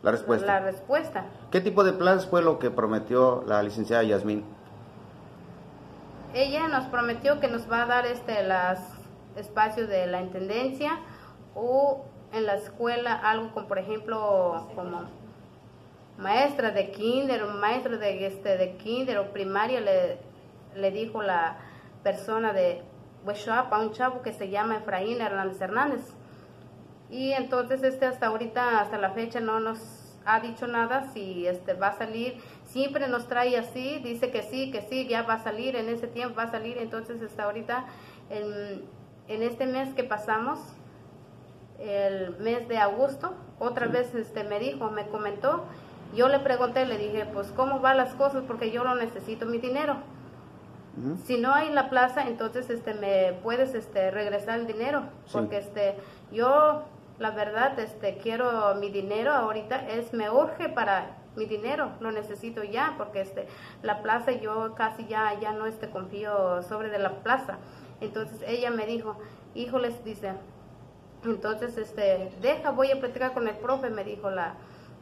la 0.03 0.11
respuesta. 0.11 0.45
La 0.45 0.59
respuesta. 0.59 1.25
¿Qué 1.51 1.61
tipo 1.61 1.83
de 1.83 1.93
planes 1.93 2.25
fue 2.25 2.41
lo 2.41 2.59
que 2.59 2.69
prometió 2.69 3.43
la 3.47 3.63
licenciada 3.63 4.03
Yasmín? 4.03 4.43
ella 6.35 6.67
nos 6.67 6.85
prometió 6.85 7.39
que 7.39 7.47
nos 7.47 7.71
va 7.71 7.83
a 7.83 7.85
dar 7.85 8.05
este 8.05 8.43
los 8.43 8.79
espacios 9.37 9.87
de 9.87 10.05
la 10.05 10.21
intendencia 10.21 10.99
o 11.55 12.03
en 12.33 12.45
la 12.45 12.55
escuela 12.55 13.13
algo 13.13 13.51
como 13.53 13.67
por 13.67 13.79
ejemplo 13.79 14.67
como 14.75 15.05
maestra 16.17 16.71
de 16.71 16.91
kinder 16.91 17.43
o 17.43 17.49
maestra 17.49 17.97
de 17.97 18.25
este 18.25 18.57
de 18.57 18.77
kinder 18.77 19.17
o 19.17 19.31
primaria 19.33 19.81
le, 19.81 20.17
le 20.75 20.91
dijo 20.91 21.21
la 21.21 21.57
persona 22.03 22.53
de 22.53 22.81
a 23.25 23.79
un 23.79 23.91
chavo 23.91 24.21
que 24.21 24.33
se 24.33 24.49
llama 24.49 24.77
Efraín 24.77 25.19
Hernández 25.19 25.59
Hernández. 25.59 26.13
Y 27.09 27.31
entonces 27.31 27.83
este 27.83 28.05
hasta 28.05 28.27
ahorita 28.27 28.81
hasta 28.81 28.97
la 28.97 29.11
fecha 29.11 29.39
no 29.39 29.59
nos 29.59 30.05
ha 30.25 30.39
dicho 30.39 30.67
nada 30.67 31.09
si 31.13 31.47
este 31.47 31.73
va 31.73 31.87
a 31.87 31.97
salir. 31.97 32.41
Siempre 32.65 33.07
nos 33.07 33.27
trae 33.27 33.57
así, 33.57 33.99
dice 33.99 34.31
que 34.31 34.41
sí, 34.43 34.71
que 34.71 34.81
sí, 34.81 35.07
ya 35.07 35.23
va 35.23 35.35
a 35.35 35.43
salir, 35.43 35.75
en 35.75 35.89
ese 35.89 36.07
tiempo 36.07 36.35
va 36.35 36.43
a 36.43 36.51
salir, 36.51 36.77
entonces 36.77 37.21
hasta 37.21 37.43
ahorita, 37.43 37.85
en, 38.29 38.83
en 39.27 39.43
este 39.43 39.65
mes 39.67 39.93
que 39.93 40.03
pasamos, 40.03 40.59
el 41.79 42.37
mes 42.37 42.67
de 42.67 42.77
agosto, 42.77 43.33
otra 43.59 43.87
vez 43.87 44.13
este, 44.15 44.43
me 44.43 44.59
dijo, 44.59 44.89
me 44.89 45.07
comentó, 45.07 45.65
yo 46.13 46.27
le 46.27 46.39
pregunté, 46.39 46.85
le 46.85 46.97
dije, 46.97 47.25
pues 47.33 47.51
cómo 47.55 47.79
van 47.79 47.97
las 47.97 48.13
cosas, 48.15 48.43
porque 48.47 48.71
yo 48.71 48.83
no 48.83 48.95
necesito 48.95 49.45
mi 49.45 49.57
dinero. 49.57 49.97
Si 51.25 51.37
no 51.37 51.53
hay 51.53 51.69
la 51.71 51.89
plaza, 51.89 52.27
entonces 52.27 52.69
este 52.69 52.93
me 52.93 53.33
puedes 53.43 53.73
este 53.73 54.11
regresar 54.11 54.59
el 54.59 54.67
dinero, 54.67 55.03
porque 55.33 55.57
este 55.57 55.95
yo 56.31 56.83
la 57.19 57.31
verdad 57.31 57.77
este 57.79 58.17
quiero 58.17 58.75
mi 58.75 58.89
dinero 58.89 59.33
ahorita. 59.33 59.89
Es 59.89 60.13
me 60.13 60.29
urge 60.29 60.69
para 60.69 61.17
mi 61.35 61.45
dinero, 61.45 61.91
lo 61.99 62.11
necesito 62.11 62.63
ya, 62.63 62.93
porque 62.97 63.21
este, 63.21 63.47
la 63.81 64.01
plaza 64.01 64.31
yo 64.31 64.73
casi 64.75 65.05
ya, 65.05 65.37
ya 65.39 65.51
no 65.51 65.65
este, 65.65 65.89
confío 65.89 66.63
sobre 66.63 66.89
de 66.89 66.99
la 66.99 67.11
plaza. 67.11 67.57
Entonces 68.01 68.41
ella 68.47 68.71
me 68.71 68.85
dijo, 68.85 69.17
híjoles, 69.53 70.03
dice, 70.03 70.33
entonces 71.23 71.77
este, 71.77 72.31
deja, 72.41 72.71
voy 72.71 72.91
a 72.91 72.99
platicar 72.99 73.33
con 73.33 73.47
el 73.47 73.55
profe, 73.55 73.89
me 73.89 74.03
dijo 74.03 74.29
la 74.29 74.55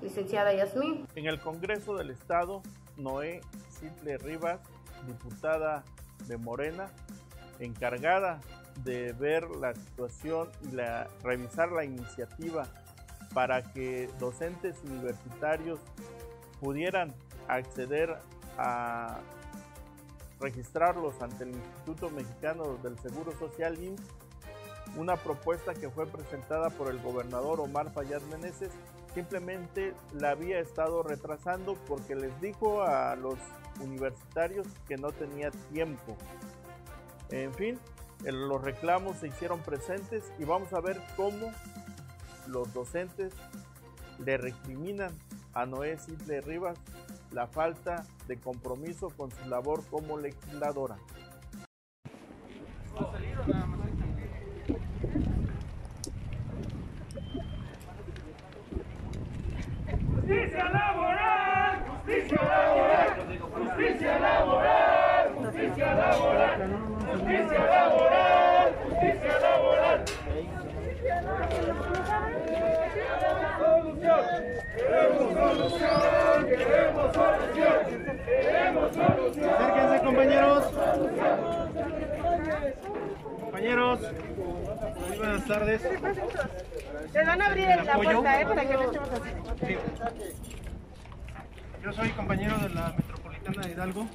licenciada 0.03 0.53
Yasmín. 0.53 1.07
En 1.15 1.25
el 1.25 1.39
Congreso 1.39 1.95
del 1.95 2.11
Estado, 2.11 2.61
Noé 2.97 3.41
Simple 3.69 4.17
Rivas, 4.17 4.59
diputada 5.07 5.83
de 6.27 6.37
Morena, 6.37 6.89
encargada 7.59 8.41
de 8.83 9.13
ver 9.13 9.49
la 9.49 9.73
situación 9.73 10.49
y 10.61 10.75
la, 10.75 11.07
revisar 11.23 11.71
la 11.71 11.85
iniciativa 11.85 12.67
para 13.33 13.63
que 13.63 14.09
docentes 14.19 14.77
universitarios 14.83 15.79
pudieran 16.59 17.13
acceder 17.47 18.17
a 18.57 19.19
registrarlos 20.39 21.21
ante 21.21 21.45
el 21.45 21.51
Instituto 21.51 22.09
Mexicano 22.09 22.77
del 22.83 22.99
Seguro 22.99 23.31
Social 23.37 23.81
IMSS, 23.81 24.01
una 24.97 25.15
propuesta 25.15 25.73
que 25.73 25.89
fue 25.89 26.05
presentada 26.05 26.69
por 26.69 26.89
el 26.89 27.01
gobernador 27.01 27.59
Omar 27.61 27.91
Fayad 27.91 28.21
Meneses, 28.23 28.71
simplemente 29.13 29.93
la 30.13 30.31
había 30.31 30.59
estado 30.59 31.03
retrasando 31.03 31.75
porque 31.87 32.15
les 32.15 32.39
dijo 32.41 32.83
a 32.83 33.15
los 33.15 33.35
universitarios 33.81 34.67
que 34.87 34.97
no 34.97 35.11
tenía 35.11 35.51
tiempo. 35.71 36.15
En 37.29 37.53
fin, 37.53 37.79
los 38.23 38.61
reclamos 38.61 39.17
se 39.17 39.27
hicieron 39.27 39.59
presentes 39.61 40.31
y 40.39 40.45
vamos 40.45 40.73
a 40.73 40.79
ver 40.79 40.99
cómo 41.15 41.51
los 42.47 42.73
docentes 42.73 43.33
le 44.19 44.37
recriminan 44.37 45.11
a 45.53 45.65
Noé 45.65 45.97
Simple 45.97 46.41
Rivas 46.41 46.77
la 47.31 47.47
falta 47.47 48.05
de 48.27 48.37
compromiso 48.37 49.09
con 49.09 49.31
su 49.31 49.49
labor 49.49 49.83
como 49.89 50.17
legisladora. 50.17 50.97
Justicia 60.15 60.69
laboral, 60.69 61.85
justicia 61.89 62.41
laboral, 62.43 63.09
justicia 63.59 64.19
laboral, 64.19 65.33
justicia 65.35 65.93
laboral, 65.95 66.93
justicia 67.11 67.65
laboral, 67.67 68.75
justicia 68.83 69.39
laboral. 69.39 70.05
Queremos 74.75 75.33
solución, 75.33 76.47
queremos 76.47 77.13
solución, 77.13 77.77
queremos 78.25 78.89
solución. 78.95 79.53
Acérquense, 79.53 79.97
compañeros. 80.05 80.63
Compañeros, 83.41 83.99
muy 85.07 85.17
buenas 85.17 85.45
tardes. 85.45 85.81
Les 87.13 87.27
van 87.27 87.41
a 87.41 87.45
abrir 87.45 87.67
la 87.67 87.75
puerta, 87.75 87.75
¿eh? 87.75 87.75
Para 87.75 87.75
que 87.75 87.75
no 87.75 87.81
estemos 87.81 87.92
Sí. 89.65 89.77
Yo 91.83 91.93
soy 91.93 92.09
compañero 92.09 92.57
de 92.57 92.69
la 92.69 92.93
Metropolitana 92.97 93.61
de 93.63 93.71
Hidalgo. 93.71 94.07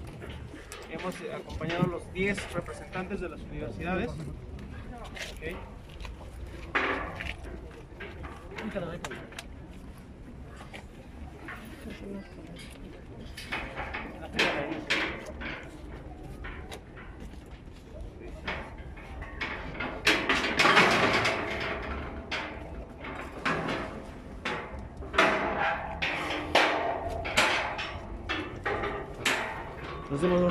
Hemos 0.91 1.15
acompañado 1.35 1.85
a 1.85 1.87
los 1.87 2.13
10 2.13 2.53
representantes 2.55 3.21
de 3.21 3.29
las 3.29 3.41
universidades. 3.41 4.11
Okay. 5.37 5.57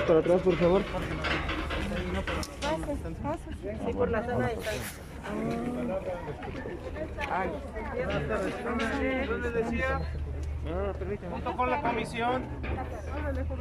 Para 0.07 0.19
atrás, 0.19 0.41
por 0.41 0.55
favor. 0.55 0.81
Sí, 3.85 3.93
por 3.93 4.09
la 4.09 4.23
zona 4.23 4.47
de 4.47 4.55
distancia. 4.55 5.03
Yo 9.25 9.37
les 9.37 9.53
decía, 9.53 10.01
junto 11.29 11.57
con 11.57 11.69
la 11.69 11.81
comisión, 11.81 12.45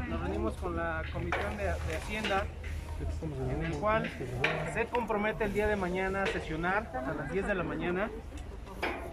nos 0.09 0.21
reunimos 0.21 0.55
con 0.55 0.77
la 0.77 1.03
comisión 1.13 1.57
de, 1.57 1.65
de 1.65 1.97
Hacienda, 1.97 2.45
en 3.51 3.65
el 3.65 3.73
cual 3.79 4.11
se 4.73 4.87
compromete 4.87 5.45
el 5.45 5.53
día 5.53 5.67
de 5.67 5.77
mañana 5.77 6.23
a 6.23 6.27
sesionar 6.27 6.93
a 6.95 7.13
las 7.13 7.33
10 7.33 7.47
de 7.47 7.55
la 7.55 7.65
mañana 7.65 8.09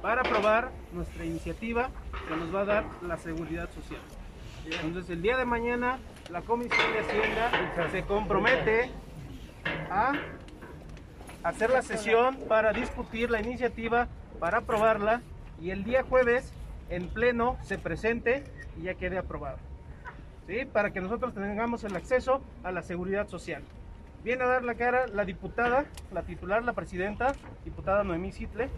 para 0.01 0.21
aprobar 0.21 0.69
nuestra 0.93 1.25
iniciativa 1.25 1.89
que 2.27 2.35
nos 2.35 2.53
va 2.53 2.61
a 2.61 2.65
dar 2.65 2.85
la 3.01 3.17
seguridad 3.17 3.69
social. 3.71 4.01
Entonces 4.83 5.09
el 5.09 5.21
día 5.21 5.37
de 5.37 5.45
mañana 5.45 5.97
la 6.29 6.41
comisión 6.41 6.91
de 6.93 6.99
Hacienda 6.99 7.51
se 7.91 8.03
compromete 8.03 8.89
a 9.89 10.13
hacer 11.43 11.69
la 11.69 11.81
sesión 11.81 12.37
para 12.47 12.73
discutir 12.73 13.29
la 13.29 13.41
iniciativa, 13.41 14.07
para 14.39 14.59
aprobarla 14.59 15.21
y 15.61 15.71
el 15.71 15.83
día 15.83 16.03
jueves 16.03 16.53
en 16.89 17.07
pleno 17.09 17.57
se 17.61 17.77
presente 17.77 18.43
y 18.79 18.83
ya 18.83 18.95
quede 18.95 19.17
aprobado. 19.17 19.57
¿Sí? 20.47 20.65
Para 20.65 20.91
que 20.91 20.99
nosotros 20.99 21.33
tengamos 21.33 21.83
el 21.83 21.95
acceso 21.95 22.41
a 22.63 22.71
la 22.71 22.81
seguridad 22.81 23.27
social. 23.27 23.63
Viene 24.23 24.43
a 24.43 24.47
dar 24.47 24.63
la 24.63 24.75
cara 24.75 25.07
la 25.07 25.25
diputada, 25.25 25.85
la 26.11 26.23
titular, 26.23 26.63
la 26.63 26.73
presidenta, 26.73 27.33
diputada 27.63 28.03
Noemí 28.03 28.31
Sitle, 28.31 28.69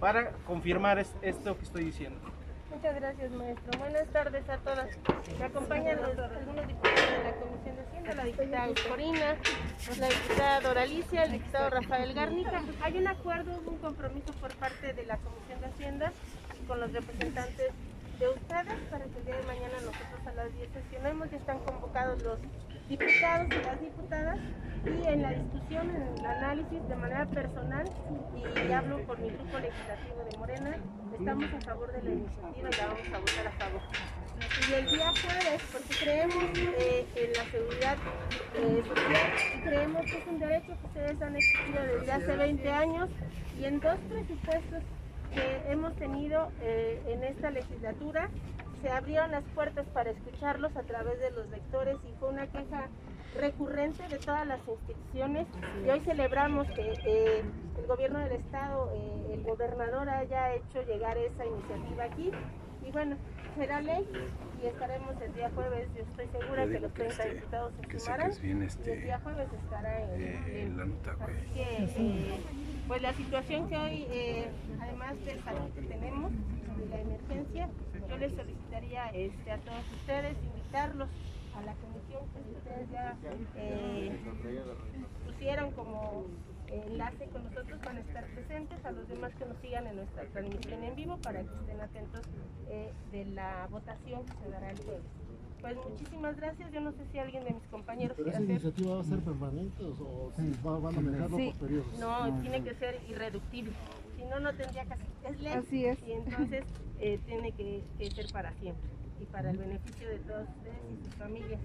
para 0.00 0.30
confirmar 0.46 0.98
es- 0.98 1.14
esto 1.22 1.56
que 1.56 1.64
estoy 1.64 1.84
diciendo. 1.84 2.18
Muchas 2.78 2.94
gracias, 2.94 3.32
maestro. 3.32 3.76
Buenas 3.80 4.06
tardes 4.12 4.48
a 4.48 4.56
todas. 4.58 4.88
Me 5.36 5.44
acompañan 5.44 5.98
algunos 5.98 6.68
diputados 6.68 7.10
de 7.10 7.24
la 7.24 7.32
Comisión 7.32 7.74
de 7.74 7.82
Hacienda, 7.82 8.14
la 8.14 8.24
diputada 8.24 8.68
Corina, 8.88 9.36
la 9.98 10.08
diputada 10.08 10.60
Doralicia, 10.60 11.24
el 11.24 11.32
diputado 11.32 11.70
Rafael 11.70 12.14
Garnica. 12.14 12.62
Hay 12.80 12.98
un 12.98 13.08
acuerdo, 13.08 13.60
un 13.66 13.78
compromiso 13.78 14.32
por 14.34 14.54
parte 14.58 14.92
de 14.92 15.06
la 15.06 15.16
Comisión 15.16 15.60
de 15.60 15.66
Hacienda 15.66 16.12
con 16.68 16.78
los 16.78 16.92
representantes 16.92 17.72
de 18.20 18.28
ustedes 18.28 18.78
para 18.92 19.04
que 19.06 19.18
el 19.18 19.24
día 19.24 19.36
de 19.38 19.42
mañana 19.42 19.74
nosotros 19.80 20.26
a 20.28 20.32
las 20.34 20.54
10 20.54 20.70
sesionemos. 20.72 21.30
Ya 21.32 21.38
están 21.38 21.58
convocados 21.58 22.22
los 22.22 22.38
diputados 22.88 23.48
y 23.50 23.64
las 23.64 23.80
diputadas 23.80 24.38
y 24.84 25.08
en 25.08 25.22
la 25.22 25.30
discusión, 25.32 25.90
en 25.90 26.18
el 26.18 26.26
análisis 26.26 26.88
de 26.88 26.96
manera 26.96 27.26
personal 27.26 27.84
y 28.40 28.72
hablo 28.72 29.04
por 29.06 29.18
mi 29.18 29.28
grupo 29.28 29.58
legislativo 29.58 30.24
de 30.30 30.38
Morena, 30.38 30.76
estamos 31.18 31.52
a 31.52 31.60
favor 31.60 31.92
de 31.92 32.02
la 32.02 32.10
iniciativa 32.10 32.68
y 32.68 32.76
la 32.76 32.86
vamos 32.86 33.12
a 33.12 33.18
votar 33.18 33.46
a 33.46 33.52
favor. 33.52 33.82
Y 34.70 34.72
el 34.72 34.86
día 34.86 35.10
jueves, 35.10 35.62
porque 35.72 35.94
creemos 36.00 36.44
eh, 36.54 37.06
en 37.16 37.32
la 37.32 37.44
seguridad 37.50 37.96
eh, 38.54 38.82
creemos 39.64 40.02
que 40.04 40.18
es 40.18 40.26
un 40.26 40.38
derecho 40.38 40.66
que 40.66 40.86
ustedes 40.86 41.22
han 41.22 41.36
exigido 41.36 41.82
desde 41.84 42.12
hace 42.12 42.36
20 42.36 42.70
años 42.70 43.10
y 43.60 43.64
en 43.64 43.80
dos 43.80 43.98
presupuestos 44.08 44.82
que 45.34 45.72
hemos 45.72 45.94
tenido 45.96 46.50
eh, 46.62 47.02
en 47.08 47.24
esta 47.24 47.50
legislatura 47.50 48.30
se 48.82 48.90
abrieron 48.90 49.30
las 49.30 49.44
puertas 49.54 49.86
para 49.88 50.10
escucharlos 50.10 50.76
a 50.76 50.82
través 50.82 51.18
de 51.20 51.30
los 51.32 51.48
lectores 51.50 51.96
y 52.08 52.12
fue 52.18 52.28
una 52.30 52.46
queja 52.46 52.88
recurrente 53.36 54.08
de 54.08 54.18
todas 54.18 54.46
las 54.46 54.60
instituciones. 54.66 55.46
Y 55.84 55.90
hoy 55.90 56.00
celebramos 56.00 56.66
que 56.68 56.92
eh, 57.06 57.42
el 57.78 57.86
gobierno 57.86 58.18
del 58.20 58.32
estado, 58.32 58.90
eh, 58.94 59.34
el 59.34 59.42
gobernador 59.42 60.08
haya 60.08 60.54
hecho 60.54 60.82
llegar 60.82 61.16
esa 61.18 61.44
iniciativa 61.46 62.04
aquí. 62.04 62.30
Y 62.86 62.90
bueno, 62.92 63.16
será 63.56 63.80
ley 63.80 64.06
y 64.62 64.66
estaremos 64.66 65.20
el 65.20 65.34
día 65.34 65.50
jueves, 65.54 65.88
yo 65.94 66.02
estoy 66.02 66.26
segura 66.40 66.66
que 66.66 66.80
los 66.80 66.92
30 66.92 67.24
diputados 67.34 67.72
se 67.80 67.82
sumarán. 67.98 68.30
y 68.62 68.90
el 68.90 69.02
día 69.04 69.20
jueves 69.22 69.48
estará 69.64 70.02
en, 70.14 70.20
en- 70.56 70.76
Así 71.38 71.50
que, 71.54 71.84
eh, 71.96 72.40
pues 72.86 73.02
la 73.02 73.12
situación 73.14 73.68
que 73.68 73.76
hoy, 73.76 74.06
eh, 74.10 74.50
además 74.80 75.24
del 75.24 75.44
salud 75.44 75.70
que 75.74 75.82
tenemos, 75.82 76.32
de 76.32 76.57
la 76.90 77.00
emergencia, 77.00 77.68
yo 78.08 78.16
les 78.16 78.34
solicitaría 78.34 79.06
este, 79.10 79.50
a 79.50 79.58
todos 79.58 79.90
ustedes 79.90 80.36
invitarlos 80.44 81.08
a 81.52 81.62
la 81.62 81.74
comisión 81.76 82.20
que 82.32 82.40
ustedes 82.40 82.90
ya 82.90 83.18
eh, 83.56 84.18
pusieron 85.24 85.72
como 85.72 86.24
enlace 86.70 87.28
con 87.30 87.44
nosotros, 87.44 87.82
van 87.84 87.96
a 87.96 88.00
estar 88.00 88.26
presentes, 88.34 88.84
a 88.84 88.90
los 88.92 89.08
demás 89.08 89.32
que 89.38 89.46
nos 89.46 89.58
sigan 89.58 89.86
en 89.86 89.96
nuestra 89.96 90.28
transmisión 90.30 90.84
en 90.84 90.94
vivo 90.94 91.16
para 91.18 91.42
que 91.42 91.54
estén 91.60 91.80
atentos 91.80 92.22
eh, 92.70 92.92
de 93.10 93.24
la 93.26 93.66
votación 93.70 94.26
que 94.28 94.44
se 94.44 94.50
dará 94.50 94.70
el 94.70 94.78
jueves. 94.78 95.04
Pues 95.60 95.76
muchísimas 95.76 96.36
gracias, 96.36 96.70
yo 96.72 96.80
no 96.80 96.92
sé 96.92 97.04
si 97.10 97.18
alguien 97.18 97.44
de 97.44 97.54
mis 97.54 97.66
compañeros 97.68 98.16
¿Pero 98.16 98.30
quiere 98.30 98.30
esa 98.30 98.38
hacer... 98.44 98.50
iniciativa 98.62 98.94
va 98.96 99.00
a 99.00 99.04
ser 99.04 99.24
permanente 99.24 99.82
o, 99.82 100.26
o 100.28 100.32
si 100.32 100.42
va- 100.64 100.78
van 100.78 100.98
a 100.98 101.00
manejarlo 101.00 101.36
Sí. 101.36 101.50
por 101.50 101.66
periodos? 101.66 101.98
No, 101.98 102.40
tiene 102.42 102.62
que 102.62 102.74
ser 102.76 103.02
irreductible. 103.08 103.74
Si 104.18 104.24
no, 104.24 104.40
no 104.40 104.52
tendría 104.52 104.84
casi. 104.84 105.04
Es 105.24 105.40
ley. 105.40 105.52
Así 105.52 105.84
es. 105.84 106.02
Y 106.02 106.12
entonces 106.12 106.64
eh, 106.98 107.20
tiene 107.24 107.52
que, 107.52 107.84
que 107.96 108.10
ser 108.10 108.26
para 108.32 108.52
siempre 108.54 108.90
y 109.20 109.26
para 109.26 109.50
el 109.52 109.58
beneficio 109.58 110.08
de 110.08 110.18
todos 110.18 110.48
ustedes 110.48 110.80
y 110.92 111.04
sus 111.04 111.14
familias. 111.14 111.60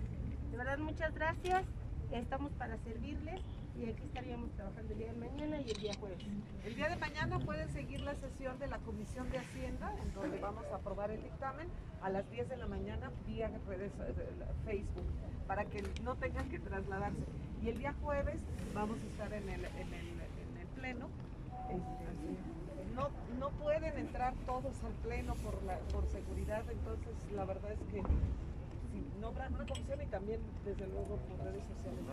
De 0.51 0.57
verdad, 0.57 0.77
muchas 0.77 1.15
gracias. 1.15 1.65
Estamos 2.11 2.51
para 2.51 2.77
servirles 2.77 3.41
y 3.75 3.89
aquí 3.89 4.03
estaríamos 4.03 4.51
trabajando 4.51 4.93
el 4.93 4.99
día 4.99 5.11
de 5.13 5.19
mañana 5.19 5.61
y 5.61 5.71
el 5.71 5.77
día 5.81 5.93
jueves. 5.99 6.19
El 6.63 6.75
día 6.75 6.89
de 6.89 6.95
mañana 6.97 7.39
pueden 7.39 7.67
seguir 7.69 8.01
la 8.01 8.13
sesión 8.13 8.59
de 8.59 8.67
la 8.67 8.77
Comisión 8.77 9.31
de 9.31 9.39
Hacienda, 9.39 9.91
en 9.99 10.13
donde 10.13 10.37
vamos 10.37 10.63
a 10.71 10.75
aprobar 10.75 11.09
el 11.09 11.23
dictamen 11.23 11.67
a 12.03 12.11
las 12.11 12.29
10 12.29 12.49
de 12.49 12.57
la 12.57 12.67
mañana 12.67 13.11
vía 13.25 13.49
redes, 13.67 13.91
eh, 13.99 14.13
Facebook, 14.63 15.05
para 15.47 15.65
que 15.65 15.81
no 16.03 16.15
tengan 16.17 16.47
que 16.49 16.59
trasladarse. 16.59 17.23
Y 17.63 17.69
el 17.69 17.79
día 17.79 17.95
jueves 18.03 18.39
vamos 18.75 18.99
a 19.01 19.07
estar 19.07 19.33
en 19.33 19.49
el, 19.49 19.65
en 19.65 19.93
el, 19.93 20.07
en 20.09 20.57
el 20.61 20.67
pleno. 20.75 21.09
Este, 21.69 22.93
no, 22.95 23.09
no 23.39 23.49
pueden 23.51 23.97
entrar 23.97 24.33
todos 24.45 24.83
al 24.83 24.93
pleno 25.03 25.35
por, 25.35 25.61
la, 25.63 25.77
por 25.91 26.07
seguridad, 26.07 26.63
entonces 26.69 27.13
la 27.33 27.45
verdad 27.45 27.71
es 27.71 27.79
que 27.91 28.01
sí, 28.91 29.03
nombran 29.19 29.53
una 29.53 29.65
comisión 29.65 30.01
y 30.01 30.05
también, 30.07 30.41
desde 30.63 30.87
luego, 30.87 31.17
por 31.17 31.45
redes 31.45 31.63
sociales. 31.67 32.03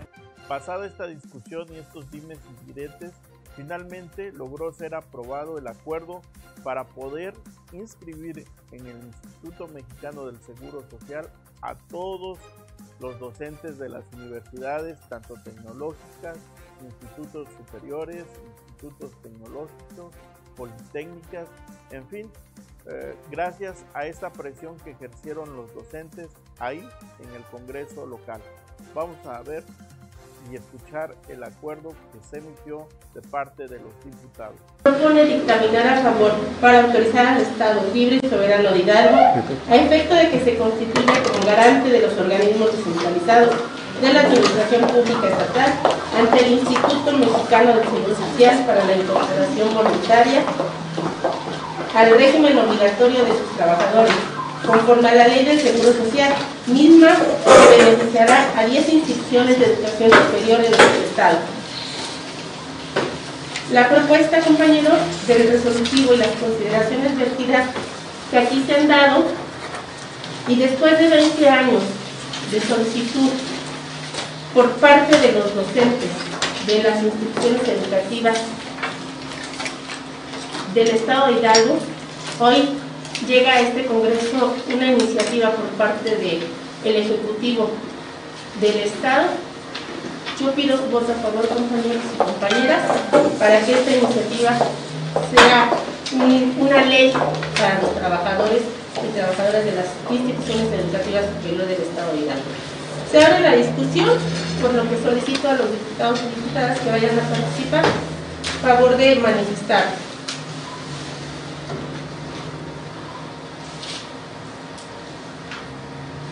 Pasada 0.48 0.86
esta 0.86 1.06
discusión 1.06 1.66
y 1.72 1.78
estos 1.78 2.10
dimes 2.10 2.38
y 2.50 2.72
diretes, 2.72 3.12
finalmente 3.56 4.32
logró 4.32 4.72
ser 4.72 4.94
aprobado 4.94 5.58
el 5.58 5.66
acuerdo 5.66 6.22
para 6.64 6.84
poder 6.84 7.34
inscribir 7.72 8.44
en 8.72 8.86
el 8.86 8.96
Instituto 9.04 9.68
Mexicano 9.68 10.26
del 10.26 10.40
Seguro 10.40 10.82
Social 10.88 11.30
a 11.62 11.74
todos 11.74 12.38
los 13.00 13.18
docentes 13.18 13.78
de 13.78 13.88
las 13.88 14.04
universidades, 14.12 15.00
tanto 15.08 15.34
tecnológicas, 15.42 16.38
institutos 16.82 17.48
superiores, 17.56 18.24
institutos 18.68 19.12
tecnológicos, 19.22 20.14
politécnicas, 20.56 21.48
en 21.90 22.06
fin, 22.08 22.30
eh, 22.86 23.14
gracias 23.30 23.84
a 23.94 24.06
esta 24.06 24.32
presión 24.32 24.76
que 24.78 24.90
ejercieron 24.90 25.56
los 25.56 25.74
docentes 25.74 26.28
ahí 26.58 26.86
en 27.18 27.34
el 27.34 27.42
Congreso 27.50 28.06
local. 28.06 28.40
Vamos 28.94 29.24
a 29.26 29.42
ver 29.42 29.64
y 30.50 30.56
escuchar 30.56 31.14
el 31.28 31.44
acuerdo 31.44 31.90
que 32.12 32.18
se 32.28 32.38
emitió 32.38 32.88
de 33.14 33.20
parte 33.20 33.68
de 33.68 33.78
los 33.78 33.92
diputados. 34.04 34.56
Propone 34.82 35.24
dictaminar 35.24 35.86
a 35.86 36.02
favor 36.02 36.32
para 36.60 36.84
autorizar 36.84 37.26
al 37.26 37.42
Estado 37.42 37.82
libre 37.92 38.20
y 38.22 38.28
soberano 38.28 38.70
de 38.72 38.78
Hidalgo 38.78 39.16
a 39.68 39.76
efecto 39.76 40.14
de 40.14 40.30
que 40.30 40.40
se 40.40 40.56
constituya 40.56 41.22
como 41.22 41.44
garante 41.44 41.90
de 41.90 42.00
los 42.00 42.16
organismos 42.16 42.72
descentralizados 42.72 43.54
de 44.00 44.12
la 44.14 44.20
Administración 44.20 44.86
Pública 44.86 45.28
Estatal 45.28 45.72
ante 46.20 46.44
el 46.44 46.52
Instituto 46.52 47.12
Mexicano 47.12 47.72
del 47.72 47.84
Seguro 47.84 48.14
Social 48.14 48.64
para 48.66 48.84
la 48.84 48.94
incorporación 48.94 49.74
voluntaria 49.74 50.42
al 51.94 52.10
régimen 52.10 52.58
obligatorio 52.58 53.24
de 53.24 53.30
sus 53.30 53.56
trabajadores, 53.56 54.12
conforme 54.66 55.08
a 55.08 55.14
la 55.14 55.28
Ley 55.28 55.46
del 55.46 55.60
Seguro 55.60 55.92
Social, 55.92 56.32
misma 56.66 57.08
que 57.16 57.84
beneficiará 57.84 58.50
a 58.56 58.64
10 58.66 58.88
instituciones 58.90 59.58
de 59.58 59.64
educación 59.64 60.10
superior 60.10 60.60
en 60.60 60.70
nuestro 60.70 61.02
Estado. 61.08 61.38
La 63.72 63.88
propuesta, 63.88 64.40
compañeros, 64.40 64.98
del 65.26 65.48
resolutivo 65.48 66.14
y 66.14 66.18
las 66.18 66.28
consideraciones 66.28 67.16
vertidas 67.16 67.68
que 68.30 68.38
aquí 68.38 68.62
se 68.66 68.74
han 68.74 68.88
dado, 68.88 69.24
y 70.48 70.56
después 70.56 70.98
de 70.98 71.08
20 71.08 71.48
años 71.48 71.82
de 72.50 72.60
solicitud 72.60 73.30
por 74.54 74.70
parte 74.72 75.16
de 75.18 75.32
los 75.32 75.54
docentes 75.54 76.10
de 76.66 76.82
las 76.82 77.02
instituciones 77.02 77.62
educativas 77.68 78.38
del 80.74 80.88
Estado 80.88 81.26
de 81.32 81.40
Hidalgo, 81.40 81.78
hoy 82.40 82.68
llega 83.26 83.52
a 83.52 83.60
este 83.60 83.86
Congreso 83.86 84.54
una 84.72 84.86
iniciativa 84.92 85.50
por 85.50 85.66
parte 85.70 86.16
del 86.16 86.96
Ejecutivo 86.96 87.70
del 88.60 88.76
Estado 88.78 89.24
yo 90.40 90.50
pido 90.52 90.78
voto 90.90 91.12
a 91.12 91.16
favor, 91.22 91.46
compañeros 91.46 92.00
y 92.14 92.16
compañeras, 92.16 92.80
para 93.38 93.60
que 93.60 93.72
esta 93.72 93.90
iniciativa 93.90 94.52
sea 95.36 95.68
un- 96.14 96.56
una 96.58 96.82
ley 96.86 97.12
para 97.60 97.78
los 97.82 97.94
trabajadores 97.94 98.62
y 99.06 99.12
trabajadoras 99.14 99.64
de 99.66 99.72
las 99.72 99.84
instituciones 100.10 100.72
educativas 100.80 101.24
del 101.44 101.60
Estado 101.72 102.12
de 102.14 102.18
Hidalgo. 102.20 102.42
Se 103.10 103.24
abre 103.24 103.40
la 103.40 103.56
discusión, 103.56 104.10
por 104.60 104.74
lo 104.74 104.88
que 104.88 105.02
solicito 105.02 105.48
a 105.48 105.54
los 105.54 105.70
diputados 105.70 106.20
y 106.20 106.34
diputadas 106.34 106.78
que 106.80 106.90
vayan 106.90 107.18
a 107.18 107.22
participar, 107.22 107.84
favor 108.62 108.96
de 108.96 109.16
manifestar. 109.16 109.84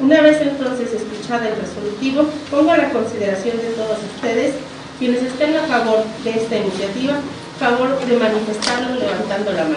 Una 0.01 0.21
vez 0.23 0.41
entonces 0.41 0.93
escuchada 0.93 1.49
el 1.49 1.57
resolutivo, 1.57 2.25
pongo 2.51 2.71
a 2.71 2.77
la 2.77 2.91
consideración 2.91 3.57
de 3.57 3.71
todos 3.71 3.99
ustedes, 4.15 4.55
quienes 4.99 5.23
estén 5.23 5.57
a 5.57 5.63
favor 5.63 6.05
de 6.25 6.31
esta 6.31 6.57
iniciativa, 6.57 7.15
favor 7.59 7.99
de 7.99 8.17
manifestarlo 8.17 8.95
levantando 8.95 9.53
la 9.53 9.65
mano. 9.65 9.77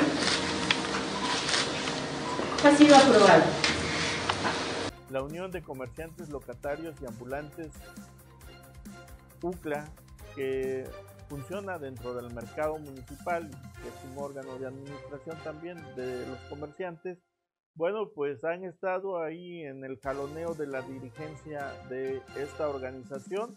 Ha 2.64 2.78
sido 2.78 2.96
aprobado. 2.96 3.61
La 5.12 5.21
Unión 5.21 5.52
de 5.52 5.62
Comerciantes 5.62 6.30
Locatarios 6.30 6.95
y 7.02 7.06
Ambulantes 7.06 7.71
UCLA, 9.41 9.91
que 10.36 10.86
funciona 11.28 11.78
dentro 11.78 12.13
del 12.13 12.34
mercado 12.34 12.78
municipal, 12.78 13.50
que 13.50 13.89
es 13.89 14.12
un 14.12 14.24
órgano 14.24 14.58
de 14.58 14.67
administración 14.67 15.38
también 15.43 15.78
de 15.95 16.26
los 16.28 16.39
comerciantes, 16.50 17.17
bueno, 17.76 18.10
pues 18.13 18.43
han 18.43 18.63
estado 18.63 19.21
ahí 19.21 19.63
en 19.63 19.84
el 19.84 20.00
jaloneo 20.00 20.54
de 20.54 20.67
la 20.67 20.82
dirigencia 20.82 21.74
de 21.89 22.21
esta 22.38 22.67
organización 22.67 23.56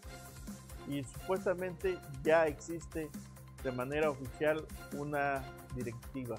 y 0.87 1.03
supuestamente 1.03 1.97
ya 2.23 2.47
existe 2.47 3.09
de 3.63 3.71
manera 3.71 4.09
oficial 4.09 4.65
una 4.97 5.43
directiva. 5.75 6.37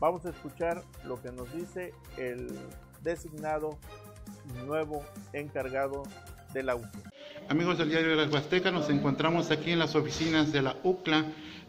Vamos 0.00 0.24
a 0.26 0.30
escuchar 0.30 0.82
lo 1.04 1.20
que 1.20 1.32
nos 1.32 1.52
dice 1.52 1.92
el 2.16 2.48
designado 3.02 3.78
nuevo 4.66 5.04
encargado 5.32 6.02
de 6.52 6.62
la 6.62 6.76
UCLA. 6.76 7.10
Amigos 7.48 7.78
del 7.78 7.88
diario 7.90 8.10
de 8.10 8.16
las 8.16 8.32
Huastecas, 8.32 8.72
nos 8.72 8.90
encontramos 8.90 9.50
aquí 9.50 9.72
en 9.72 9.78
las 9.78 9.94
oficinas 9.94 10.52
de 10.52 10.62
la 10.62 10.76
UCLA 10.82 11.24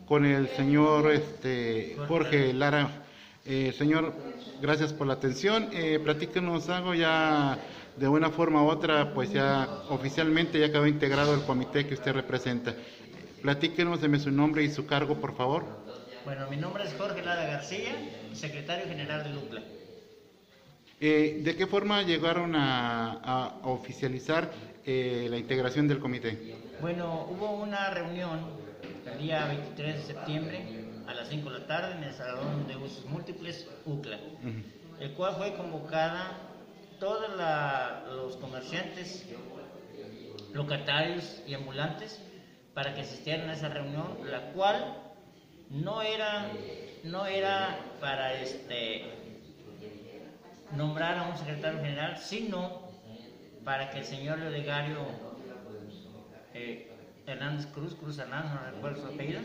con 0.06 0.26
el 0.26 0.50
señor 0.50 1.12
este, 1.12 1.96
Jorge 2.08 2.54
Lara. 2.54 3.04
Eh, 3.46 3.74
señor, 3.78 4.14
gracias 4.62 4.92
por 4.92 5.08
la 5.08 5.14
atención. 5.14 5.70
Eh, 5.72 6.00
platíquenos 6.04 6.70
algo 6.70 6.94
ya 6.94 7.60
de 7.96 8.08
una 8.08 8.30
forma 8.30 8.64
u 8.64 8.68
otra, 8.68 9.14
pues 9.14 9.32
ya 9.32 9.68
oficialmente 9.90 10.60
ya 10.60 10.72
quedó 10.72 10.88
integrado 10.88 11.34
el 11.34 11.42
comité 11.44 11.86
que 11.86 11.94
usted 11.94 12.14
representa. 12.14 12.74
Platíquenos, 13.42 14.02
deme 14.02 14.20
su 14.20 14.32
nombre 14.32 14.64
y 14.64 14.70
su 14.70 14.86
cargo, 14.86 15.16
por 15.16 15.36
favor. 15.36 15.64
Bueno, 16.26 16.50
mi 16.50 16.58
nombre 16.58 16.84
es 16.84 16.94
Jorge 16.98 17.22
Lara 17.24 17.46
García, 17.46 17.96
secretario 18.34 18.86
general 18.88 19.24
de 19.24 19.38
UCLA. 19.38 19.79
Eh, 21.02 21.40
¿De 21.44 21.56
qué 21.56 21.66
forma 21.66 22.02
llegaron 22.04 22.56
a, 22.56 23.14
a 23.14 23.48
oficializar 23.70 24.52
eh, 24.86 25.28
la 25.30 25.38
integración 25.38 25.88
del 25.88 26.00
comité? 26.00 26.58
Bueno, 26.82 27.26
hubo 27.30 27.52
una 27.52 27.90
reunión 27.90 28.42
el 29.06 29.18
día 29.18 29.46
23 29.46 29.96
de 29.96 30.02
septiembre 30.14 30.60
a 31.08 31.14
las 31.14 31.30
5 31.30 31.50
de 31.52 31.60
la 31.60 31.68
tarde 31.68 31.96
en 31.96 32.04
el 32.04 32.14
Salón 32.14 32.68
de 32.68 32.76
Usos 32.76 33.06
Múltiples 33.06 33.68
UCLA, 33.86 34.20
el 35.00 35.14
cual 35.14 35.36
fue 35.36 35.56
convocada 35.56 36.38
todos 37.00 37.30
los 38.14 38.36
comerciantes, 38.38 39.26
locatarios 40.54 41.42
y 41.48 41.54
ambulantes 41.54 42.22
para 42.74 42.94
que 42.94 43.02
asistieran 43.02 43.50
a 43.50 43.54
esa 43.54 43.70
reunión, 43.70 44.18
la 44.30 44.52
cual 44.52 44.98
no 45.70 46.02
era, 46.02 46.52
no 47.04 47.26
era 47.26 47.80
para 48.02 48.34
este, 48.34 49.06
nombrar 50.76 51.18
a 51.18 51.30
un 51.30 51.38
secretario 51.38 51.80
general, 51.80 52.18
sino 52.18 52.82
para 53.64 53.90
que 53.92 54.00
el 54.00 54.06
señor 54.06 54.40
Leodegario 54.40 55.00
eh, 56.54 56.92
Hernández 57.26 57.68
Cruz, 57.68 57.96
Cruz 57.96 58.18
Hernández, 58.18 58.52
no 58.54 58.72
recuerdo 58.72 59.02
su 59.02 59.14
apellido, 59.14 59.42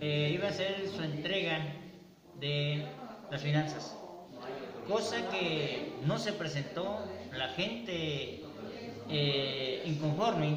eh, 0.00 0.32
iba 0.34 0.46
a 0.46 0.50
hacer 0.50 0.88
su 0.88 1.02
entrega 1.02 1.60
de 2.40 2.86
las 3.30 3.42
finanzas. 3.42 3.96
Cosa 4.88 5.30
que 5.30 5.92
no 6.04 6.18
se 6.18 6.32
presentó, 6.32 7.06
la 7.32 7.48
gente 7.48 8.42
eh, 9.08 9.82
inconforme, 9.86 10.56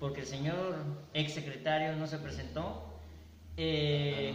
porque 0.00 0.20
el 0.20 0.26
señor 0.26 0.76
exsecretario 1.12 1.94
no 1.96 2.06
se 2.06 2.18
presentó, 2.18 2.92
eh, 3.56 4.34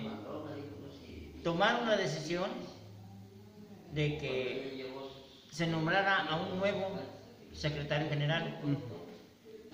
tomaron 1.43 1.87
la 1.87 1.97
decisión 1.97 2.49
de 3.93 4.17
que 4.17 4.85
se 5.51 5.67
nombrara 5.67 6.25
a 6.27 6.35
un 6.35 6.59
nuevo 6.59 6.99
secretario 7.51 8.09
general, 8.09 8.59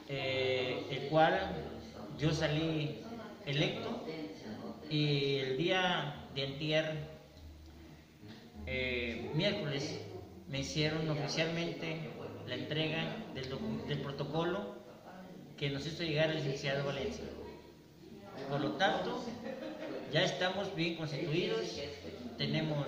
eh, 0.08 0.86
el 0.90 1.10
cual 1.10 1.56
yo 2.18 2.32
salí 2.32 3.02
electo 3.46 4.06
y 4.90 5.38
el 5.38 5.58
día 5.58 6.28
de 6.36 6.44
antier, 6.44 6.98
eh, 8.66 9.32
miércoles, 9.34 10.00
me 10.48 10.60
hicieron 10.60 11.10
oficialmente 11.10 12.12
la 12.48 12.56
entrega 12.56 13.18
del, 13.34 13.50
del 13.88 14.02
protocolo 14.02 14.76
que 15.58 15.70
nos 15.70 15.86
hizo 15.86 16.04
llegar 16.04 16.30
el 16.30 16.38
licenciado 16.38 16.86
Valencia. 16.86 17.26
Por 18.50 18.62
lo 18.62 18.72
tanto, 18.74 19.24
ya 20.12 20.24
estamos 20.24 20.76
bien 20.76 20.96
constituidos, 20.96 21.80
tenemos 22.38 22.88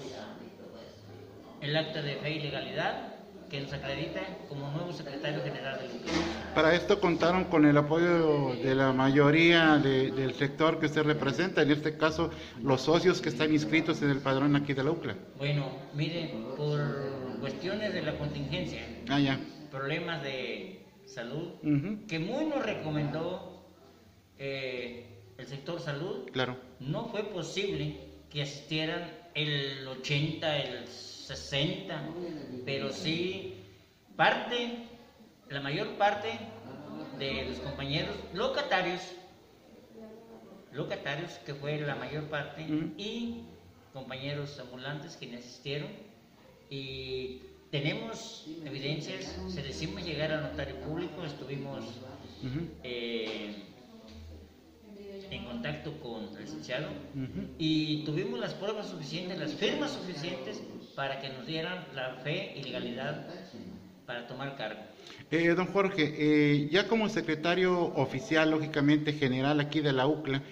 el 1.66 1.76
acta 1.78 2.02
de 2.02 2.16
fe 2.16 2.32
y 2.36 2.40
legalidad 2.42 3.12
que 3.50 3.62
nos 3.62 3.72
acredita 3.74 4.22
como 4.50 4.72
nuevo 4.72 4.92
secretario 4.92 5.42
general 5.44 5.78
del. 5.80 5.90
Para 6.56 6.74
esto 6.74 7.00
contaron 7.00 7.46
con 7.46 7.66
el 7.66 7.78
apoyo 7.78 8.54
de 8.56 8.74
la 8.76 8.92
mayoría 8.92 9.78
de- 9.78 10.12
del 10.12 10.34
sector 10.34 10.80
que 10.80 10.88
usted 10.88 11.04
representa, 11.04 11.62
en 11.62 11.72
este 11.72 11.96
caso 11.98 12.32
los 12.64 12.82
socios 12.82 13.22
que 13.22 13.30
están 13.30 13.54
inscritos 13.54 14.02
en 14.02 14.10
el 14.10 14.20
padrón 14.20 14.56
aquí 14.56 14.74
de 14.74 14.84
la 14.84 14.92
UCLA. 14.92 15.16
Bueno, 15.38 15.68
miren, 15.94 16.46
por 16.58 16.80
cuestiones 17.40 17.94
de 17.94 18.02
la 18.02 18.18
contingencia, 18.18 18.82
Ah, 19.10 19.20
ya. 19.20 19.40
problemas 19.72 20.24
de 20.24 20.82
salud, 21.06 21.50
que 22.08 22.18
muy 22.20 22.46
nos 22.46 22.66
recomendó 22.66 23.52
eh, 24.40 25.06
el 25.38 25.48
sector 25.48 25.80
salud, 25.80 26.30
Claro. 26.32 26.58
no 26.80 27.06
fue 27.10 27.24
posible 27.24 27.96
que 28.30 28.42
asistieran 28.42 29.10
el 29.34 29.88
80, 29.88 30.58
el 30.58 30.88
60, 31.26 32.02
pero 32.66 32.92
sí 32.92 33.56
parte, 34.16 34.88
la 35.50 35.60
mayor 35.62 35.88
parte 35.98 36.30
de 37.18 37.46
los 37.46 37.60
compañeros 37.60 38.16
locatarios, 38.34 39.02
locatarios 40.72 41.34
que 41.46 41.56
fue 41.56 41.80
la 41.80 41.96
mayor 41.96 42.26
parte, 42.26 42.62
y 42.98 43.44
compañeros 43.94 44.60
ambulantes 44.60 45.16
quienes 45.18 45.46
asistieron. 45.46 45.90
Y 46.70 47.42
tenemos 47.72 48.46
evidencias, 48.64 49.36
se 49.48 49.64
les 49.64 49.82
hicimos 49.82 50.04
llegar 50.04 50.32
al 50.32 50.44
notario 50.44 50.76
público, 50.82 51.24
estuvimos 51.24 51.84
eh, 52.84 53.64
en 55.32 55.46
contacto 55.46 55.94
con 56.00 56.36
el 56.36 56.44
licenciado 56.44 56.88
y 57.58 58.04
tuvimos 58.06 58.40
las 58.40 58.54
pruebas 58.54 58.88
suficientes, 58.88 59.38
las 59.38 59.54
firmas 59.54 59.92
suficientes 59.92 60.62
para 60.96 61.20
que 61.20 61.30
nos 61.30 61.46
dieran 61.46 61.86
la 61.94 62.16
fe 62.24 62.54
y 62.56 62.64
legalidad 62.64 63.28
para 64.06 64.28
tomar 64.28 64.56
cargo. 64.56 64.82
Eh, 65.32 65.54
don 65.56 65.68
Jorge, 65.68 66.14
eh, 66.18 66.70
ya 66.72 66.88
como 66.88 67.10
secretario 67.10 67.80
oficial, 67.96 68.52
lógicamente 68.52 69.14
general 69.14 69.60
aquí 69.60 69.82
de 69.82 69.94
la 69.94 70.08
UCLA, 70.08 70.44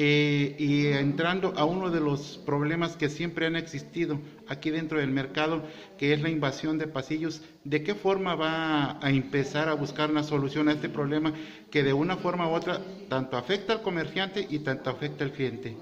eh, 0.00 0.54
y 0.58 0.86
entrando 0.86 1.52
a 1.56 1.64
uno 1.64 1.90
de 1.90 2.00
los 2.00 2.38
problemas 2.38 2.96
que 2.96 3.08
siempre 3.08 3.46
han 3.46 3.56
existido 3.56 4.20
aquí 4.46 4.70
dentro 4.70 5.00
del 5.00 5.10
mercado, 5.10 5.64
que 5.96 6.12
es 6.12 6.20
la 6.20 6.30
invasión 6.30 6.78
de 6.78 6.86
pasillos, 6.86 7.42
¿de 7.64 7.82
qué 7.82 7.94
forma 7.94 8.34
va 8.36 8.98
a 9.00 9.10
empezar 9.10 9.68
a 9.68 9.74
buscar 9.74 10.10
una 10.10 10.22
solución 10.22 10.68
a 10.68 10.72
este 10.72 10.88
problema 10.88 11.32
que 11.70 11.82
de 11.82 11.92
una 11.92 12.16
forma 12.16 12.48
u 12.48 12.52
otra 12.52 12.80
tanto 13.08 13.36
afecta 13.36 13.72
al 13.72 13.82
comerciante 13.82 14.46
y 14.48 14.60
tanto 14.60 14.90
afecta 14.90 15.24
al 15.24 15.32
cliente? 15.32 15.80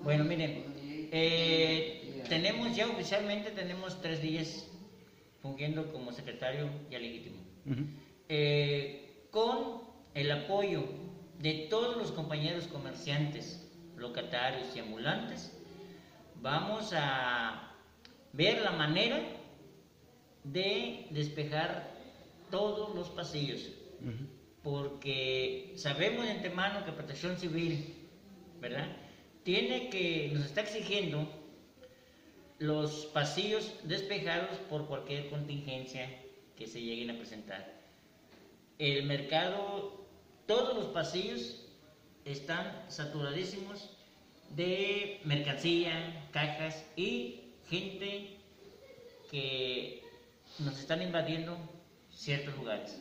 Bueno, 0.00 0.24
miren, 0.24 0.64
eh, 1.10 2.24
tenemos 2.28 2.74
ya 2.74 2.88
oficialmente 2.88 3.50
tenemos 3.50 4.00
tres 4.00 4.22
días 4.22 4.66
fungiendo 5.42 5.90
como 5.92 6.12
secretario 6.12 6.70
ya 6.90 6.98
legítimo. 6.98 7.42
Ujú. 7.64 7.86
Eh, 8.28 9.26
con 9.30 9.82
el 10.14 10.30
apoyo 10.30 10.84
de 11.38 11.66
todos 11.70 11.96
los 11.96 12.10
compañeros 12.12 12.66
comerciantes, 12.66 13.64
locatarios 13.96 14.74
y 14.74 14.80
ambulantes, 14.80 15.52
vamos 16.40 16.92
a 16.94 17.72
ver 18.32 18.62
la 18.62 18.72
manera 18.72 19.20
de 20.44 21.06
despejar 21.10 21.90
todos 22.50 22.94
los 22.94 23.08
pasillos, 23.10 23.70
porque 24.62 25.72
sabemos 25.76 26.24
de 26.24 26.32
antemano 26.32 26.84
que 26.84 26.92
Protección 26.92 27.36
Civil, 27.36 27.94
¿verdad? 28.60 28.88
Tiene 29.42 29.88
que, 29.90 30.30
nos 30.34 30.46
está 30.46 30.62
exigiendo 30.62 31.28
los 32.58 33.06
pasillos 33.06 33.72
despejados 33.84 34.56
por 34.68 34.86
cualquier 34.86 35.30
contingencia 35.30 36.08
que 36.56 36.66
se 36.66 36.80
lleguen 36.80 37.10
a 37.10 37.18
presentar. 37.18 37.78
el 38.78 39.04
mercado, 39.06 39.97
todos 40.48 40.74
los 40.74 40.86
pasillos 40.86 41.66
están 42.24 42.84
saturadísimos 42.88 43.96
de 44.56 45.20
mercancía, 45.24 46.26
cajas 46.32 46.84
y 46.96 47.52
gente 47.68 48.38
que 49.30 50.02
nos 50.58 50.80
están 50.80 51.02
invadiendo 51.02 51.58
ciertos 52.10 52.56
lugares. 52.56 52.98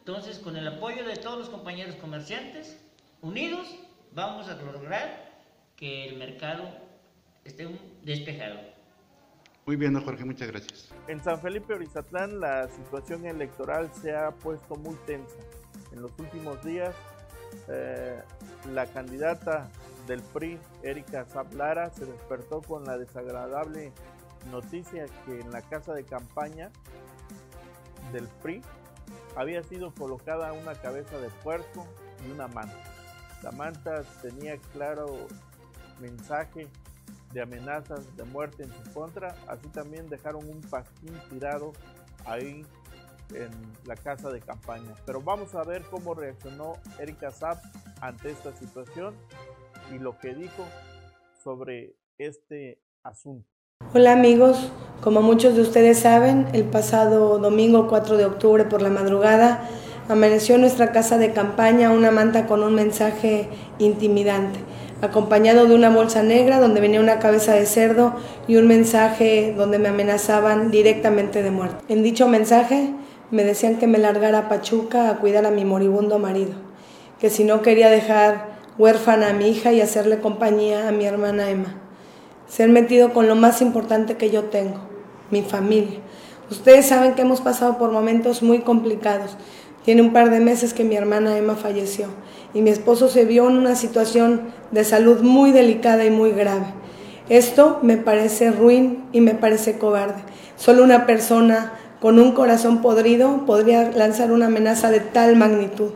Entonces, 0.00 0.38
con 0.38 0.54
el 0.56 0.68
apoyo 0.68 1.04
de 1.04 1.16
todos 1.16 1.38
los 1.38 1.48
compañeros 1.48 1.96
comerciantes, 1.96 2.78
unidos, 3.22 3.66
vamos 4.12 4.48
a 4.48 4.54
lograr 4.56 5.32
que 5.76 6.08
el 6.10 6.18
mercado 6.18 6.68
esté 7.44 7.68
despejado. 8.02 8.60
Muy 9.64 9.76
bien, 9.76 9.98
Jorge, 9.98 10.24
muchas 10.26 10.48
gracias. 10.48 10.92
En 11.08 11.22
San 11.24 11.40
Felipe 11.40 11.72
Orizatlán 11.72 12.38
la 12.38 12.68
situación 12.68 13.24
electoral 13.24 13.90
se 13.94 14.14
ha 14.14 14.30
puesto 14.32 14.74
muy 14.74 14.96
tensa. 15.06 15.36
En 15.92 16.02
los 16.02 16.10
últimos 16.18 16.62
días, 16.64 16.94
eh, 17.68 18.20
la 18.72 18.86
candidata 18.86 19.68
del 20.06 20.20
PRI, 20.20 20.58
Erika 20.82 21.24
Zablara, 21.24 21.90
se 21.90 22.06
despertó 22.06 22.62
con 22.62 22.84
la 22.84 22.98
desagradable 22.98 23.92
noticia 24.50 25.06
que 25.24 25.40
en 25.40 25.50
la 25.52 25.62
casa 25.62 25.92
de 25.94 26.04
campaña 26.04 26.70
del 28.12 28.26
PRI 28.42 28.62
había 29.36 29.62
sido 29.62 29.92
colocada 29.94 30.52
una 30.52 30.74
cabeza 30.74 31.18
de 31.18 31.28
puerco 31.42 31.86
y 32.26 32.30
una 32.30 32.48
manta. 32.48 32.76
La 33.42 33.52
manta 33.52 34.02
tenía 34.20 34.56
claro 34.72 35.26
mensaje 36.00 36.68
de 37.32 37.42
amenazas 37.42 38.16
de 38.16 38.24
muerte 38.24 38.64
en 38.64 38.72
su 38.72 38.92
contra, 38.92 39.34
así 39.48 39.68
también 39.68 40.08
dejaron 40.08 40.48
un 40.48 40.60
pasquín 40.60 41.14
tirado 41.30 41.72
ahí 42.24 42.66
en 43.34 43.50
la 43.86 43.96
casa 43.96 44.30
de 44.30 44.40
campaña. 44.40 44.94
Pero 45.06 45.20
vamos 45.20 45.54
a 45.54 45.64
ver 45.64 45.82
cómo 45.90 46.14
reaccionó 46.14 46.74
Erika 46.98 47.30
Zapp 47.30 47.62
ante 48.00 48.30
esta 48.30 48.54
situación 48.56 49.14
y 49.94 49.98
lo 49.98 50.18
que 50.18 50.34
dijo 50.34 50.64
sobre 51.42 51.94
este 52.18 52.78
asunto. 53.02 53.48
Hola 53.94 54.12
amigos, 54.12 54.70
como 55.02 55.22
muchos 55.22 55.54
de 55.56 55.62
ustedes 55.62 55.98
saben, 55.98 56.46
el 56.52 56.64
pasado 56.64 57.38
domingo 57.38 57.88
4 57.88 58.16
de 58.16 58.24
octubre 58.24 58.64
por 58.64 58.80
la 58.80 58.90
madrugada 58.90 59.68
amaneció 60.08 60.54
en 60.54 60.62
nuestra 60.62 60.92
casa 60.92 61.18
de 61.18 61.32
campaña 61.32 61.90
una 61.90 62.10
manta 62.10 62.46
con 62.46 62.62
un 62.62 62.74
mensaje 62.74 63.48
intimidante 63.78 64.60
acompañado 65.02 65.66
de 65.66 65.74
una 65.74 65.90
bolsa 65.90 66.22
negra 66.22 66.60
donde 66.60 66.80
venía 66.80 67.00
una 67.00 67.18
cabeza 67.18 67.54
de 67.54 67.66
cerdo 67.66 68.14
y 68.46 68.56
un 68.56 68.68
mensaje 68.68 69.52
donde 69.56 69.78
me 69.80 69.88
amenazaban 69.88 70.70
directamente 70.70 71.42
de 71.42 71.50
muerte. 71.50 71.84
En 71.88 72.04
dicho 72.04 72.28
mensaje 72.28 72.94
me 73.32 73.44
decían 73.44 73.78
que 73.78 73.86
me 73.86 73.98
largara 73.98 74.38
a 74.38 74.48
Pachuca 74.48 75.08
a 75.08 75.16
cuidar 75.16 75.46
a 75.46 75.50
mi 75.50 75.64
moribundo 75.64 76.18
marido, 76.18 76.52
que 77.18 77.30
si 77.30 77.44
no 77.44 77.62
quería 77.62 77.88
dejar 77.88 78.52
huérfana 78.78 79.30
a 79.30 79.32
mi 79.32 79.48
hija 79.48 79.72
y 79.72 79.80
hacerle 79.80 80.20
compañía 80.20 80.86
a 80.86 80.92
mi 80.92 81.06
hermana 81.06 81.50
Emma. 81.50 81.74
Se 82.46 82.62
han 82.62 82.72
metido 82.72 83.14
con 83.14 83.28
lo 83.28 83.34
más 83.34 83.62
importante 83.62 84.18
que 84.18 84.30
yo 84.30 84.44
tengo, 84.44 84.76
mi 85.30 85.40
familia. 85.40 85.98
Ustedes 86.50 86.86
saben 86.86 87.14
que 87.14 87.22
hemos 87.22 87.40
pasado 87.40 87.78
por 87.78 87.90
momentos 87.90 88.42
muy 88.42 88.60
complicados. 88.60 89.38
Tiene 89.86 90.02
un 90.02 90.12
par 90.12 90.30
de 90.30 90.40
meses 90.40 90.74
que 90.74 90.84
mi 90.84 90.96
hermana 90.96 91.36
Emma 91.38 91.56
falleció 91.56 92.08
y 92.52 92.60
mi 92.60 92.68
esposo 92.68 93.08
se 93.08 93.24
vio 93.24 93.48
en 93.48 93.56
una 93.56 93.76
situación 93.76 94.52
de 94.70 94.84
salud 94.84 95.22
muy 95.22 95.52
delicada 95.52 96.04
y 96.04 96.10
muy 96.10 96.32
grave. 96.32 96.66
Esto 97.30 97.78
me 97.80 97.96
parece 97.96 98.50
ruin 98.50 99.04
y 99.12 99.22
me 99.22 99.34
parece 99.34 99.78
cobarde. 99.78 100.22
Solo 100.56 100.84
una 100.84 101.06
persona 101.06 101.72
con 102.02 102.18
un 102.18 102.32
corazón 102.32 102.82
podrido 102.82 103.46
podría 103.46 103.92
lanzar 103.92 104.32
una 104.32 104.46
amenaza 104.46 104.90
de 104.90 104.98
tal 104.98 105.36
magnitud. 105.36 105.90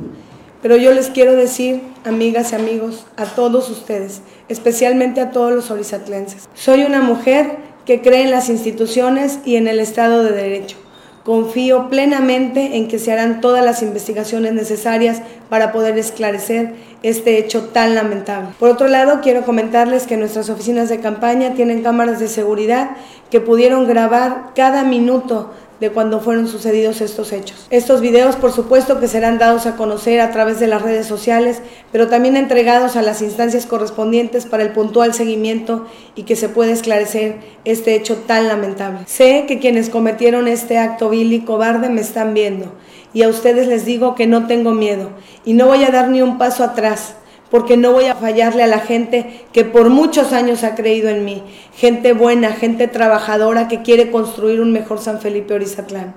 Pero 0.62 0.76
yo 0.76 0.92
les 0.92 1.10
quiero 1.10 1.34
decir, 1.34 1.82
amigas 2.04 2.52
y 2.52 2.54
amigos, 2.54 3.06
a 3.16 3.24
todos 3.24 3.68
ustedes, 3.68 4.22
especialmente 4.48 5.20
a 5.20 5.32
todos 5.32 5.52
los 5.52 5.72
orizatlenses, 5.72 6.48
soy 6.54 6.84
una 6.84 7.02
mujer 7.02 7.56
que 7.84 8.02
cree 8.02 8.22
en 8.22 8.30
las 8.30 8.48
instituciones 8.48 9.40
y 9.44 9.56
en 9.56 9.66
el 9.66 9.80
Estado 9.80 10.22
de 10.22 10.30
Derecho. 10.30 10.76
Confío 11.24 11.88
plenamente 11.90 12.76
en 12.76 12.86
que 12.86 13.00
se 13.00 13.10
harán 13.10 13.40
todas 13.40 13.64
las 13.64 13.82
investigaciones 13.82 14.52
necesarias 14.52 15.22
para 15.48 15.72
poder 15.72 15.98
esclarecer 15.98 16.74
este 17.02 17.36
hecho 17.38 17.64
tan 17.64 17.96
lamentable. 17.96 18.50
Por 18.60 18.70
otro 18.70 18.86
lado, 18.86 19.20
quiero 19.22 19.42
comentarles 19.42 20.06
que 20.06 20.16
nuestras 20.16 20.50
oficinas 20.50 20.88
de 20.88 21.00
campaña 21.00 21.54
tienen 21.54 21.82
cámaras 21.82 22.20
de 22.20 22.28
seguridad 22.28 22.90
que 23.28 23.40
pudieron 23.40 23.88
grabar 23.88 24.52
cada 24.54 24.84
minuto 24.84 25.50
de 25.80 25.90
cuando 25.90 26.20
fueron 26.20 26.48
sucedidos 26.48 27.00
estos 27.00 27.32
hechos. 27.32 27.66
Estos 27.70 28.00
videos, 28.00 28.36
por 28.36 28.52
supuesto, 28.52 28.98
que 29.00 29.08
serán 29.08 29.38
dados 29.38 29.66
a 29.66 29.76
conocer 29.76 30.20
a 30.20 30.30
través 30.30 30.58
de 30.60 30.66
las 30.66 30.82
redes 30.82 31.06
sociales, 31.06 31.60
pero 31.92 32.08
también 32.08 32.36
entregados 32.36 32.96
a 32.96 33.02
las 33.02 33.22
instancias 33.22 33.66
correspondientes 33.66 34.46
para 34.46 34.62
el 34.62 34.72
puntual 34.72 35.14
seguimiento 35.14 35.86
y 36.14 36.22
que 36.22 36.36
se 36.36 36.48
pueda 36.48 36.72
esclarecer 36.72 37.36
este 37.64 37.94
hecho 37.94 38.16
tan 38.26 38.48
lamentable. 38.48 39.00
Sé 39.06 39.44
que 39.46 39.58
quienes 39.58 39.90
cometieron 39.90 40.48
este 40.48 40.78
acto 40.78 41.10
vil 41.10 41.32
y 41.32 41.40
cobarde 41.40 41.88
me 41.88 42.00
están 42.00 42.34
viendo, 42.34 42.72
y 43.12 43.22
a 43.22 43.28
ustedes 43.28 43.66
les 43.66 43.84
digo 43.84 44.14
que 44.14 44.26
no 44.26 44.46
tengo 44.46 44.72
miedo 44.72 45.10
y 45.44 45.54
no 45.54 45.66
voy 45.66 45.84
a 45.84 45.90
dar 45.90 46.08
ni 46.08 46.22
un 46.22 46.38
paso 46.38 46.64
atrás 46.64 47.14
porque 47.50 47.76
no 47.76 47.92
voy 47.92 48.06
a 48.06 48.14
fallarle 48.14 48.62
a 48.62 48.66
la 48.66 48.80
gente 48.80 49.46
que 49.52 49.64
por 49.64 49.90
muchos 49.90 50.32
años 50.32 50.64
ha 50.64 50.74
creído 50.74 51.08
en 51.08 51.24
mí, 51.24 51.42
gente 51.74 52.12
buena, 52.12 52.52
gente 52.52 52.88
trabajadora 52.88 53.68
que 53.68 53.82
quiere 53.82 54.10
construir 54.10 54.60
un 54.60 54.72
mejor 54.72 55.00
San 55.00 55.20
Felipe 55.20 55.54
Orizatlán. 55.54 56.14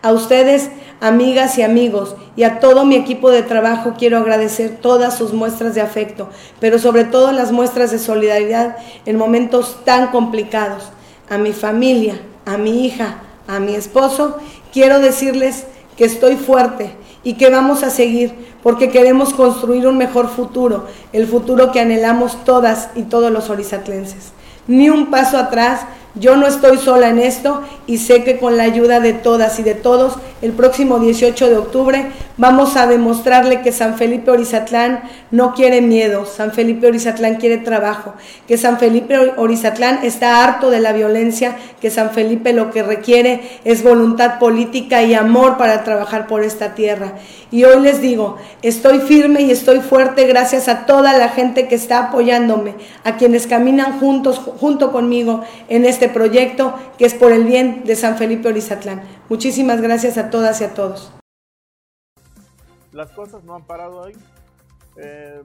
A 0.00 0.12
ustedes, 0.12 0.70
amigas 1.00 1.58
y 1.58 1.62
amigos, 1.62 2.14
y 2.36 2.44
a 2.44 2.60
todo 2.60 2.84
mi 2.84 2.94
equipo 2.94 3.30
de 3.30 3.42
trabajo 3.42 3.94
quiero 3.98 4.18
agradecer 4.18 4.78
todas 4.80 5.18
sus 5.18 5.32
muestras 5.32 5.74
de 5.74 5.80
afecto, 5.80 6.28
pero 6.60 6.78
sobre 6.78 7.02
todo 7.02 7.32
las 7.32 7.50
muestras 7.50 7.90
de 7.90 7.98
solidaridad 7.98 8.76
en 9.06 9.16
momentos 9.16 9.84
tan 9.84 10.08
complicados. 10.08 10.90
A 11.28 11.36
mi 11.36 11.52
familia, 11.52 12.20
a 12.46 12.56
mi 12.58 12.86
hija, 12.86 13.22
a 13.48 13.58
mi 13.58 13.74
esposo, 13.74 14.38
quiero 14.72 15.00
decirles 15.00 15.64
que 15.96 16.04
estoy 16.04 16.36
fuerte 16.36 16.92
y 17.28 17.34
que 17.34 17.50
vamos 17.50 17.82
a 17.82 17.90
seguir 17.90 18.32
porque 18.62 18.88
queremos 18.88 19.34
construir 19.34 19.86
un 19.86 19.98
mejor 19.98 20.30
futuro, 20.30 20.86
el 21.12 21.26
futuro 21.26 21.72
que 21.72 21.78
anhelamos 21.78 22.42
todas 22.42 22.88
y 22.94 23.02
todos 23.02 23.30
los 23.30 23.50
orizatlenses. 23.50 24.32
Ni 24.66 24.88
un 24.88 25.10
paso 25.10 25.36
atrás, 25.36 25.82
yo 26.14 26.38
no 26.38 26.46
estoy 26.46 26.78
sola 26.78 27.10
en 27.10 27.18
esto 27.18 27.60
y 27.86 27.98
sé 27.98 28.24
que 28.24 28.38
con 28.38 28.56
la 28.56 28.62
ayuda 28.62 29.00
de 29.00 29.12
todas 29.12 29.58
y 29.58 29.62
de 29.62 29.74
todos, 29.74 30.14
el 30.40 30.52
próximo 30.52 31.00
18 31.00 31.50
de 31.50 31.58
octubre 31.58 32.06
vamos 32.38 32.76
a 32.76 32.86
demostrarle 32.86 33.60
que 33.60 33.72
San 33.72 33.96
Felipe 33.96 34.30
Orizatlán 34.30 35.02
no 35.30 35.52
quiere 35.54 35.82
miedo, 35.82 36.24
San 36.24 36.52
Felipe 36.52 36.86
Orizatlán 36.86 37.34
quiere 37.34 37.58
trabajo, 37.58 38.14
que 38.46 38.56
San 38.56 38.78
Felipe 38.78 39.32
Orizatlán 39.36 40.00
está 40.04 40.42
harto 40.42 40.70
de 40.70 40.80
la 40.80 40.92
violencia, 40.92 41.56
que 41.80 41.90
San 41.90 42.10
Felipe 42.10 42.52
lo 42.52 42.70
que 42.70 42.82
requiere 42.82 43.42
es 43.64 43.82
voluntad 43.82 44.38
política 44.38 45.02
y 45.02 45.14
amor 45.14 45.58
para 45.58 45.84
trabajar 45.84 46.26
por 46.26 46.42
esta 46.44 46.74
tierra. 46.74 47.14
Y 47.50 47.64
hoy 47.64 47.82
les 47.82 48.00
digo, 48.00 48.36
estoy 48.62 49.00
firme 49.00 49.42
y 49.42 49.50
estoy 49.50 49.80
fuerte 49.80 50.26
gracias 50.26 50.68
a 50.68 50.86
toda 50.86 51.16
la 51.18 51.28
gente 51.30 51.66
que 51.66 51.74
está 51.74 51.98
apoyándome, 51.98 52.74
a 53.04 53.16
quienes 53.16 53.46
caminan 53.46 53.98
juntos, 53.98 54.38
junto 54.38 54.92
conmigo 54.92 55.42
en 55.68 55.84
este 55.84 56.08
proyecto 56.08 56.74
que 56.98 57.06
es 57.06 57.14
por 57.14 57.32
el 57.32 57.44
bien 57.44 57.82
de 57.84 57.96
San 57.96 58.16
Felipe 58.16 58.48
Orizatlán. 58.48 59.02
Muchísimas 59.28 59.80
gracias 59.80 60.18
a 60.18 60.30
todas 60.30 60.60
y 60.60 60.64
a 60.64 60.74
todos. 60.74 61.17
Las 62.98 63.12
cosas 63.12 63.44
no 63.44 63.54
han 63.54 63.62
parado 63.62 64.02
ahí. 64.02 64.16
Eh, 64.96 65.40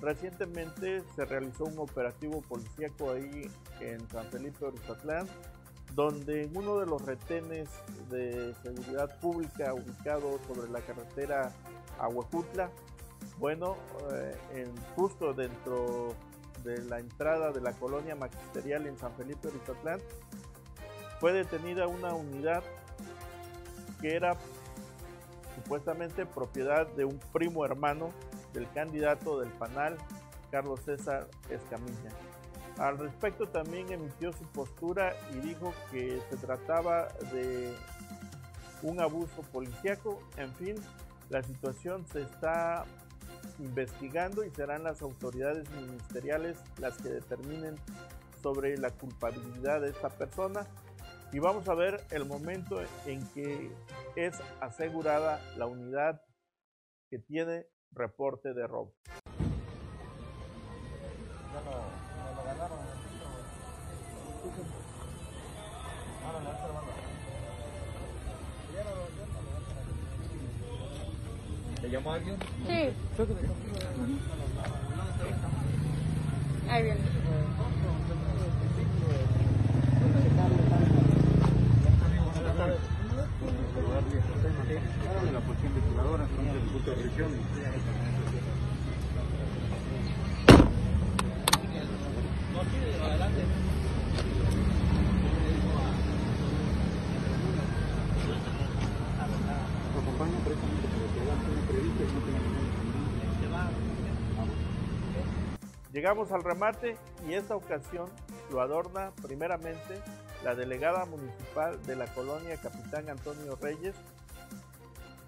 recientemente 0.00 1.02
se 1.16 1.24
realizó 1.24 1.64
un 1.64 1.80
operativo 1.80 2.40
policíaco 2.42 3.10
ahí 3.10 3.50
en 3.80 4.08
San 4.10 4.26
Felipe 4.30 4.64
Orizatlán, 4.64 5.26
donde 5.96 6.44
en 6.44 6.56
uno 6.56 6.78
de 6.78 6.86
los 6.86 7.04
retenes 7.04 7.68
de 8.10 8.54
seguridad 8.62 9.18
pública 9.18 9.74
ubicado 9.74 10.38
sobre 10.46 10.70
la 10.70 10.82
carretera 10.82 11.52
a 11.98 12.06
Huejutla, 12.06 12.70
bueno, 13.40 13.76
eh, 14.12 14.36
en, 14.54 14.76
justo 14.94 15.34
dentro 15.34 16.14
de 16.62 16.80
la 16.84 17.00
entrada 17.00 17.50
de 17.50 17.60
la 17.60 17.72
colonia 17.72 18.14
magisterial 18.14 18.86
en 18.86 18.96
San 18.96 19.12
Felipe 19.14 19.48
Orizatlán, 19.48 19.98
fue 21.18 21.32
detenida 21.32 21.88
una 21.88 22.14
unidad 22.14 22.62
que 24.00 24.14
era 24.14 24.36
supuestamente 25.74 26.24
propiedad 26.24 26.86
de 26.86 27.04
un 27.04 27.18
primo 27.32 27.64
hermano 27.64 28.10
del 28.52 28.70
candidato 28.70 29.40
del 29.40 29.50
PANAL, 29.50 29.96
Carlos 30.52 30.78
César 30.84 31.26
Escamilla. 31.50 32.10
Al 32.78 32.96
respecto 32.96 33.48
también 33.48 33.90
emitió 33.90 34.32
su 34.32 34.44
postura 34.44 35.16
y 35.32 35.40
dijo 35.40 35.74
que 35.90 36.20
se 36.30 36.36
trataba 36.36 37.08
de 37.32 37.74
un 38.82 39.00
abuso 39.00 39.42
policíaco. 39.52 40.22
En 40.36 40.54
fin, 40.54 40.76
la 41.28 41.42
situación 41.42 42.06
se 42.06 42.22
está 42.22 42.84
investigando 43.58 44.44
y 44.44 44.50
serán 44.50 44.84
las 44.84 45.02
autoridades 45.02 45.68
ministeriales 45.70 46.56
las 46.78 46.96
que 46.98 47.08
determinen 47.08 47.74
sobre 48.40 48.76
la 48.78 48.90
culpabilidad 48.90 49.80
de 49.80 49.90
esta 49.90 50.08
persona 50.08 50.68
y 51.32 51.40
vamos 51.40 51.68
a 51.68 51.74
ver 51.74 52.04
el 52.12 52.26
momento 52.26 52.80
en 53.06 53.26
que 53.30 53.72
es 54.16 54.40
asegurada 54.60 55.40
la 55.56 55.66
unidad 55.66 56.22
que 57.10 57.18
tiene 57.18 57.66
reporte 57.92 58.54
de 58.54 58.66
robo. 58.66 58.94
¿Le 71.82 71.90
llamó 71.90 72.12
a 72.12 72.14
alguien? 72.14 72.38
Sí. 72.66 72.92
Ahí 76.70 76.82
viene. 76.82 77.00
La 85.32 85.40
policía 85.40 85.68
investigadora, 85.68 86.24
entonces 86.24 86.54
el 86.54 86.68
punto 86.70 86.90
de 86.90 86.96
prisión. 86.96 87.30
Lo 99.94 100.00
acompaño 100.00 100.38
precisamente 100.44 100.86
porque 100.88 101.20
ya 101.24 101.34
tiene 101.44 101.60
previsto 101.68 102.00
y 102.02 102.06
no 102.06 102.20
tiene 102.20 102.38
ningún 102.38 102.64
Llegamos 106.04 106.32
al 106.32 106.44
remate 106.44 106.98
y 107.26 107.32
esta 107.32 107.56
ocasión 107.56 108.10
lo 108.50 108.60
adorna 108.60 109.10
primeramente 109.22 110.02
la 110.44 110.54
delegada 110.54 111.06
municipal 111.06 111.82
de 111.86 111.96
la 111.96 112.04
colonia 112.12 112.58
Capitán 112.58 113.08
Antonio 113.08 113.56
Reyes, 113.56 113.96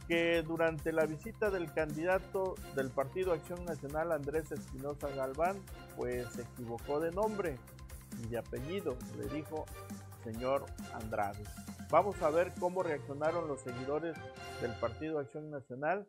que 0.07 0.43
durante 0.43 0.93
la 0.93 1.07
visita 1.07 1.49
del 1.49 1.73
candidato 1.73 2.57
del 2.75 2.91
Partido 2.91 3.33
Acción 3.33 3.65
Nacional 3.65 4.13
Andrés 4.13 4.53
Espinosa 4.53 5.09
Galván, 5.17 5.57
pues 5.97 6.29
se 6.35 6.43
equivocó 6.43 7.01
de 7.01 7.11
nombre 7.11 7.57
y 8.23 8.29
de 8.29 8.37
apellido, 8.37 8.99
le 9.17 9.35
dijo 9.35 9.65
señor 10.25 10.67
Andrade. 10.93 11.43
Vamos 11.89 12.21
a 12.21 12.29
ver 12.29 12.53
cómo 12.61 12.83
reaccionaron 12.83 13.49
los 13.49 13.63
seguidores 13.63 14.15
del 14.61 14.73
Partido 14.73 15.21
Acción 15.21 15.49
Nacional 15.49 16.07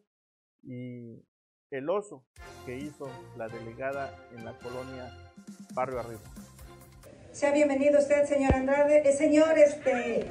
y 0.62 1.24
el 1.72 1.90
oso 1.90 2.24
que 2.66 2.78
hizo 2.78 3.10
la 3.36 3.48
delegada 3.50 4.14
en 4.36 4.46
la 4.46 4.54
colonia 4.54 5.12
Barrio 5.74 6.00
Arriba. 6.00 6.22
Sea 7.32 7.52
bienvenido 7.52 8.00
usted, 8.00 8.26
señor 8.26 8.54
Andrade. 8.54 9.08
Eh, 9.08 9.14
señor, 9.14 9.58
este. 9.58 10.28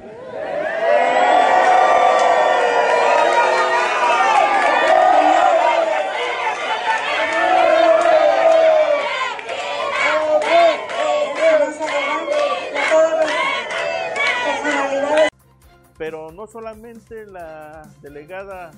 Pero 15.97 16.31
no 16.31 16.45
solamente 16.45 17.25
la 17.25 17.89
delegada 18.01 18.71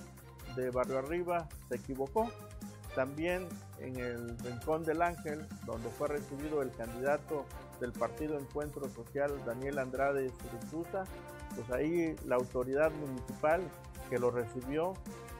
de 0.56 0.70
Barrio 0.72 1.00
Arriba 1.00 1.48
se 1.68 1.76
equivocó, 1.76 2.30
también 2.96 3.48
en 3.80 3.96
el 3.98 4.38
Rincón 4.40 4.84
del 4.84 5.02
Ángel, 5.02 5.46
donde 5.66 5.90
fue 5.90 6.08
recibido 6.08 6.62
el 6.62 6.72
candidato 6.72 7.46
del 7.80 7.92
Partido 7.92 8.38
Encuentro 8.38 8.90
Social, 8.90 9.32
Daniel 9.46 9.80
Andrade 9.80 10.30
Surutusa, 10.30 11.04
pues 11.56 11.70
ahí 11.72 12.16
la 12.28 12.36
autoridad 12.36 12.92
municipal 12.92 13.62
que 14.10 14.18
lo 14.18 14.32
recibió 14.32 14.94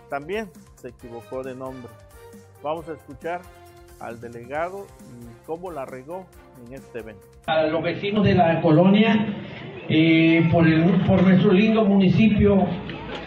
también 0.10 0.50
se 0.76 0.90
equivocó 0.90 1.44
de 1.44 1.56
nombre. 1.56 1.92
Vamos 2.64 2.88
a 2.90 2.94
escuchar 2.94 3.42
al 4.00 4.20
delegado 4.20 4.86
y 5.20 5.46
cómo 5.46 5.72
la 5.72 5.86
regó 5.86 6.26
en 6.66 6.74
este 6.74 7.00
evento. 7.00 7.26
A 7.48 7.64
los 7.64 7.84
vecinos 7.84 8.24
de 8.26 8.36
la 8.36 8.62
colonia, 8.62 9.26
eh, 9.90 10.48
por, 10.52 10.68
el, 10.68 11.06
por 11.06 11.24
nuestro 11.24 11.52
lindo 11.52 11.84
municipio 11.84 12.66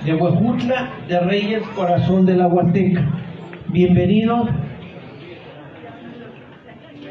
de 0.04 0.14
Huejutla 0.14 0.90
de 1.08 1.20
Reyes, 1.20 1.62
corazón 1.76 2.26
de 2.26 2.34
la 2.34 2.48
Huasteca. 2.48 3.04
Bienvenidos. 3.68 4.48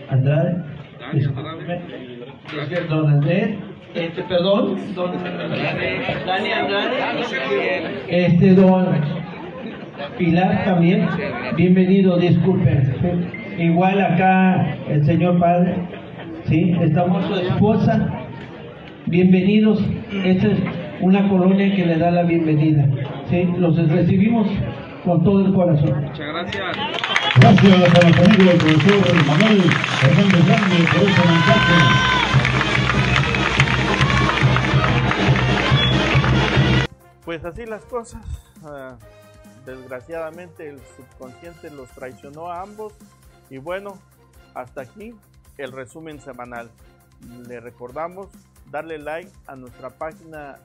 Andrade. 0.09 0.63
Disculpe. 1.13 1.41
Este, 2.59 2.81
Don 2.89 3.09
Andrés. 3.09 3.49
Este, 3.93 4.23
perdón, 4.23 4.77
don 4.95 5.11
Dani 6.25 6.51
Andrade. 6.51 6.95
Este, 8.07 8.55
don 8.55 8.87
Pilar 10.17 10.63
también. 10.65 11.07
Bienvenido, 11.55 12.17
disculpen. 12.17 13.31
Igual 13.57 14.01
acá 14.01 14.75
el 14.89 15.05
señor 15.05 15.39
padre. 15.39 15.75
Sí, 16.45 16.75
estamos 16.81 17.25
su 17.25 17.35
esposa. 17.35 18.09
Bienvenidos. 19.05 19.81
Esta 20.23 20.47
es 20.47 20.59
una 21.01 21.27
colonia 21.27 21.75
que 21.75 21.85
le 21.85 21.97
da 21.97 22.11
la 22.11 22.23
bienvenida. 22.23 22.87
Sí, 23.29 23.43
los 23.57 23.75
recibimos 23.89 24.47
con 25.03 25.23
todo 25.23 25.45
el 25.45 25.53
corazón. 25.53 26.03
Muchas 26.03 26.27
gracias. 26.27 26.77
Gracias 27.39 27.73
a 27.73 27.77
nuestro 27.77 28.25
amigo 28.25 28.51
el 28.51 28.57
profesor 28.57 29.25
Manuel 29.25 29.61
Hernández 30.03 30.45
Grande 30.45 30.75
por 30.91 31.01
ese 31.09 31.27
mensaje. 31.27 31.73
Pues 37.25 37.45
así 37.45 37.65
las 37.65 37.83
cosas. 37.85 38.21
ah, 38.63 38.97
desgraciadamente 39.65 40.69
el 40.69 40.79
subconsciente 40.95 41.71
los 41.71 41.89
traicionó 41.89 42.51
a 42.51 42.61
ambos. 42.61 42.93
Y 43.49 43.57
bueno, 43.57 43.97
hasta 44.53 44.81
aquí 44.81 45.13
el 45.57 45.71
resumen 45.71 46.19
semanal. 46.21 46.69
Le 47.47 47.59
recordamos 47.59 48.27
darle 48.69 48.97
like 48.97 49.29
a 49.47 49.55
nuestra 49.55 49.89
página 49.89 50.57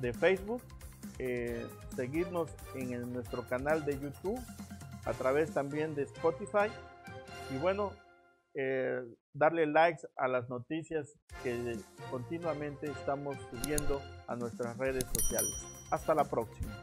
de 0.00 0.12
Facebook, 0.12 0.62
eh, 1.18 1.66
seguirnos 1.94 2.50
en 2.74 3.12
nuestro 3.12 3.46
canal 3.46 3.84
de 3.84 3.98
YouTube, 3.98 4.40
a 5.04 5.12
través 5.12 5.52
también 5.52 5.94
de 5.94 6.02
Spotify. 6.02 6.70
Y 7.54 7.58
bueno, 7.58 7.92
eh, 8.54 9.02
darle 9.32 9.66
likes 9.66 10.06
a 10.16 10.28
las 10.28 10.48
noticias 10.48 11.14
que 11.42 11.76
continuamente 12.10 12.86
estamos 12.86 13.36
subiendo 13.50 14.00
a 14.26 14.36
nuestras 14.36 14.76
redes 14.78 15.04
sociales. 15.14 15.52
Hasta 15.90 16.14
la 16.14 16.24
próxima. 16.24 16.82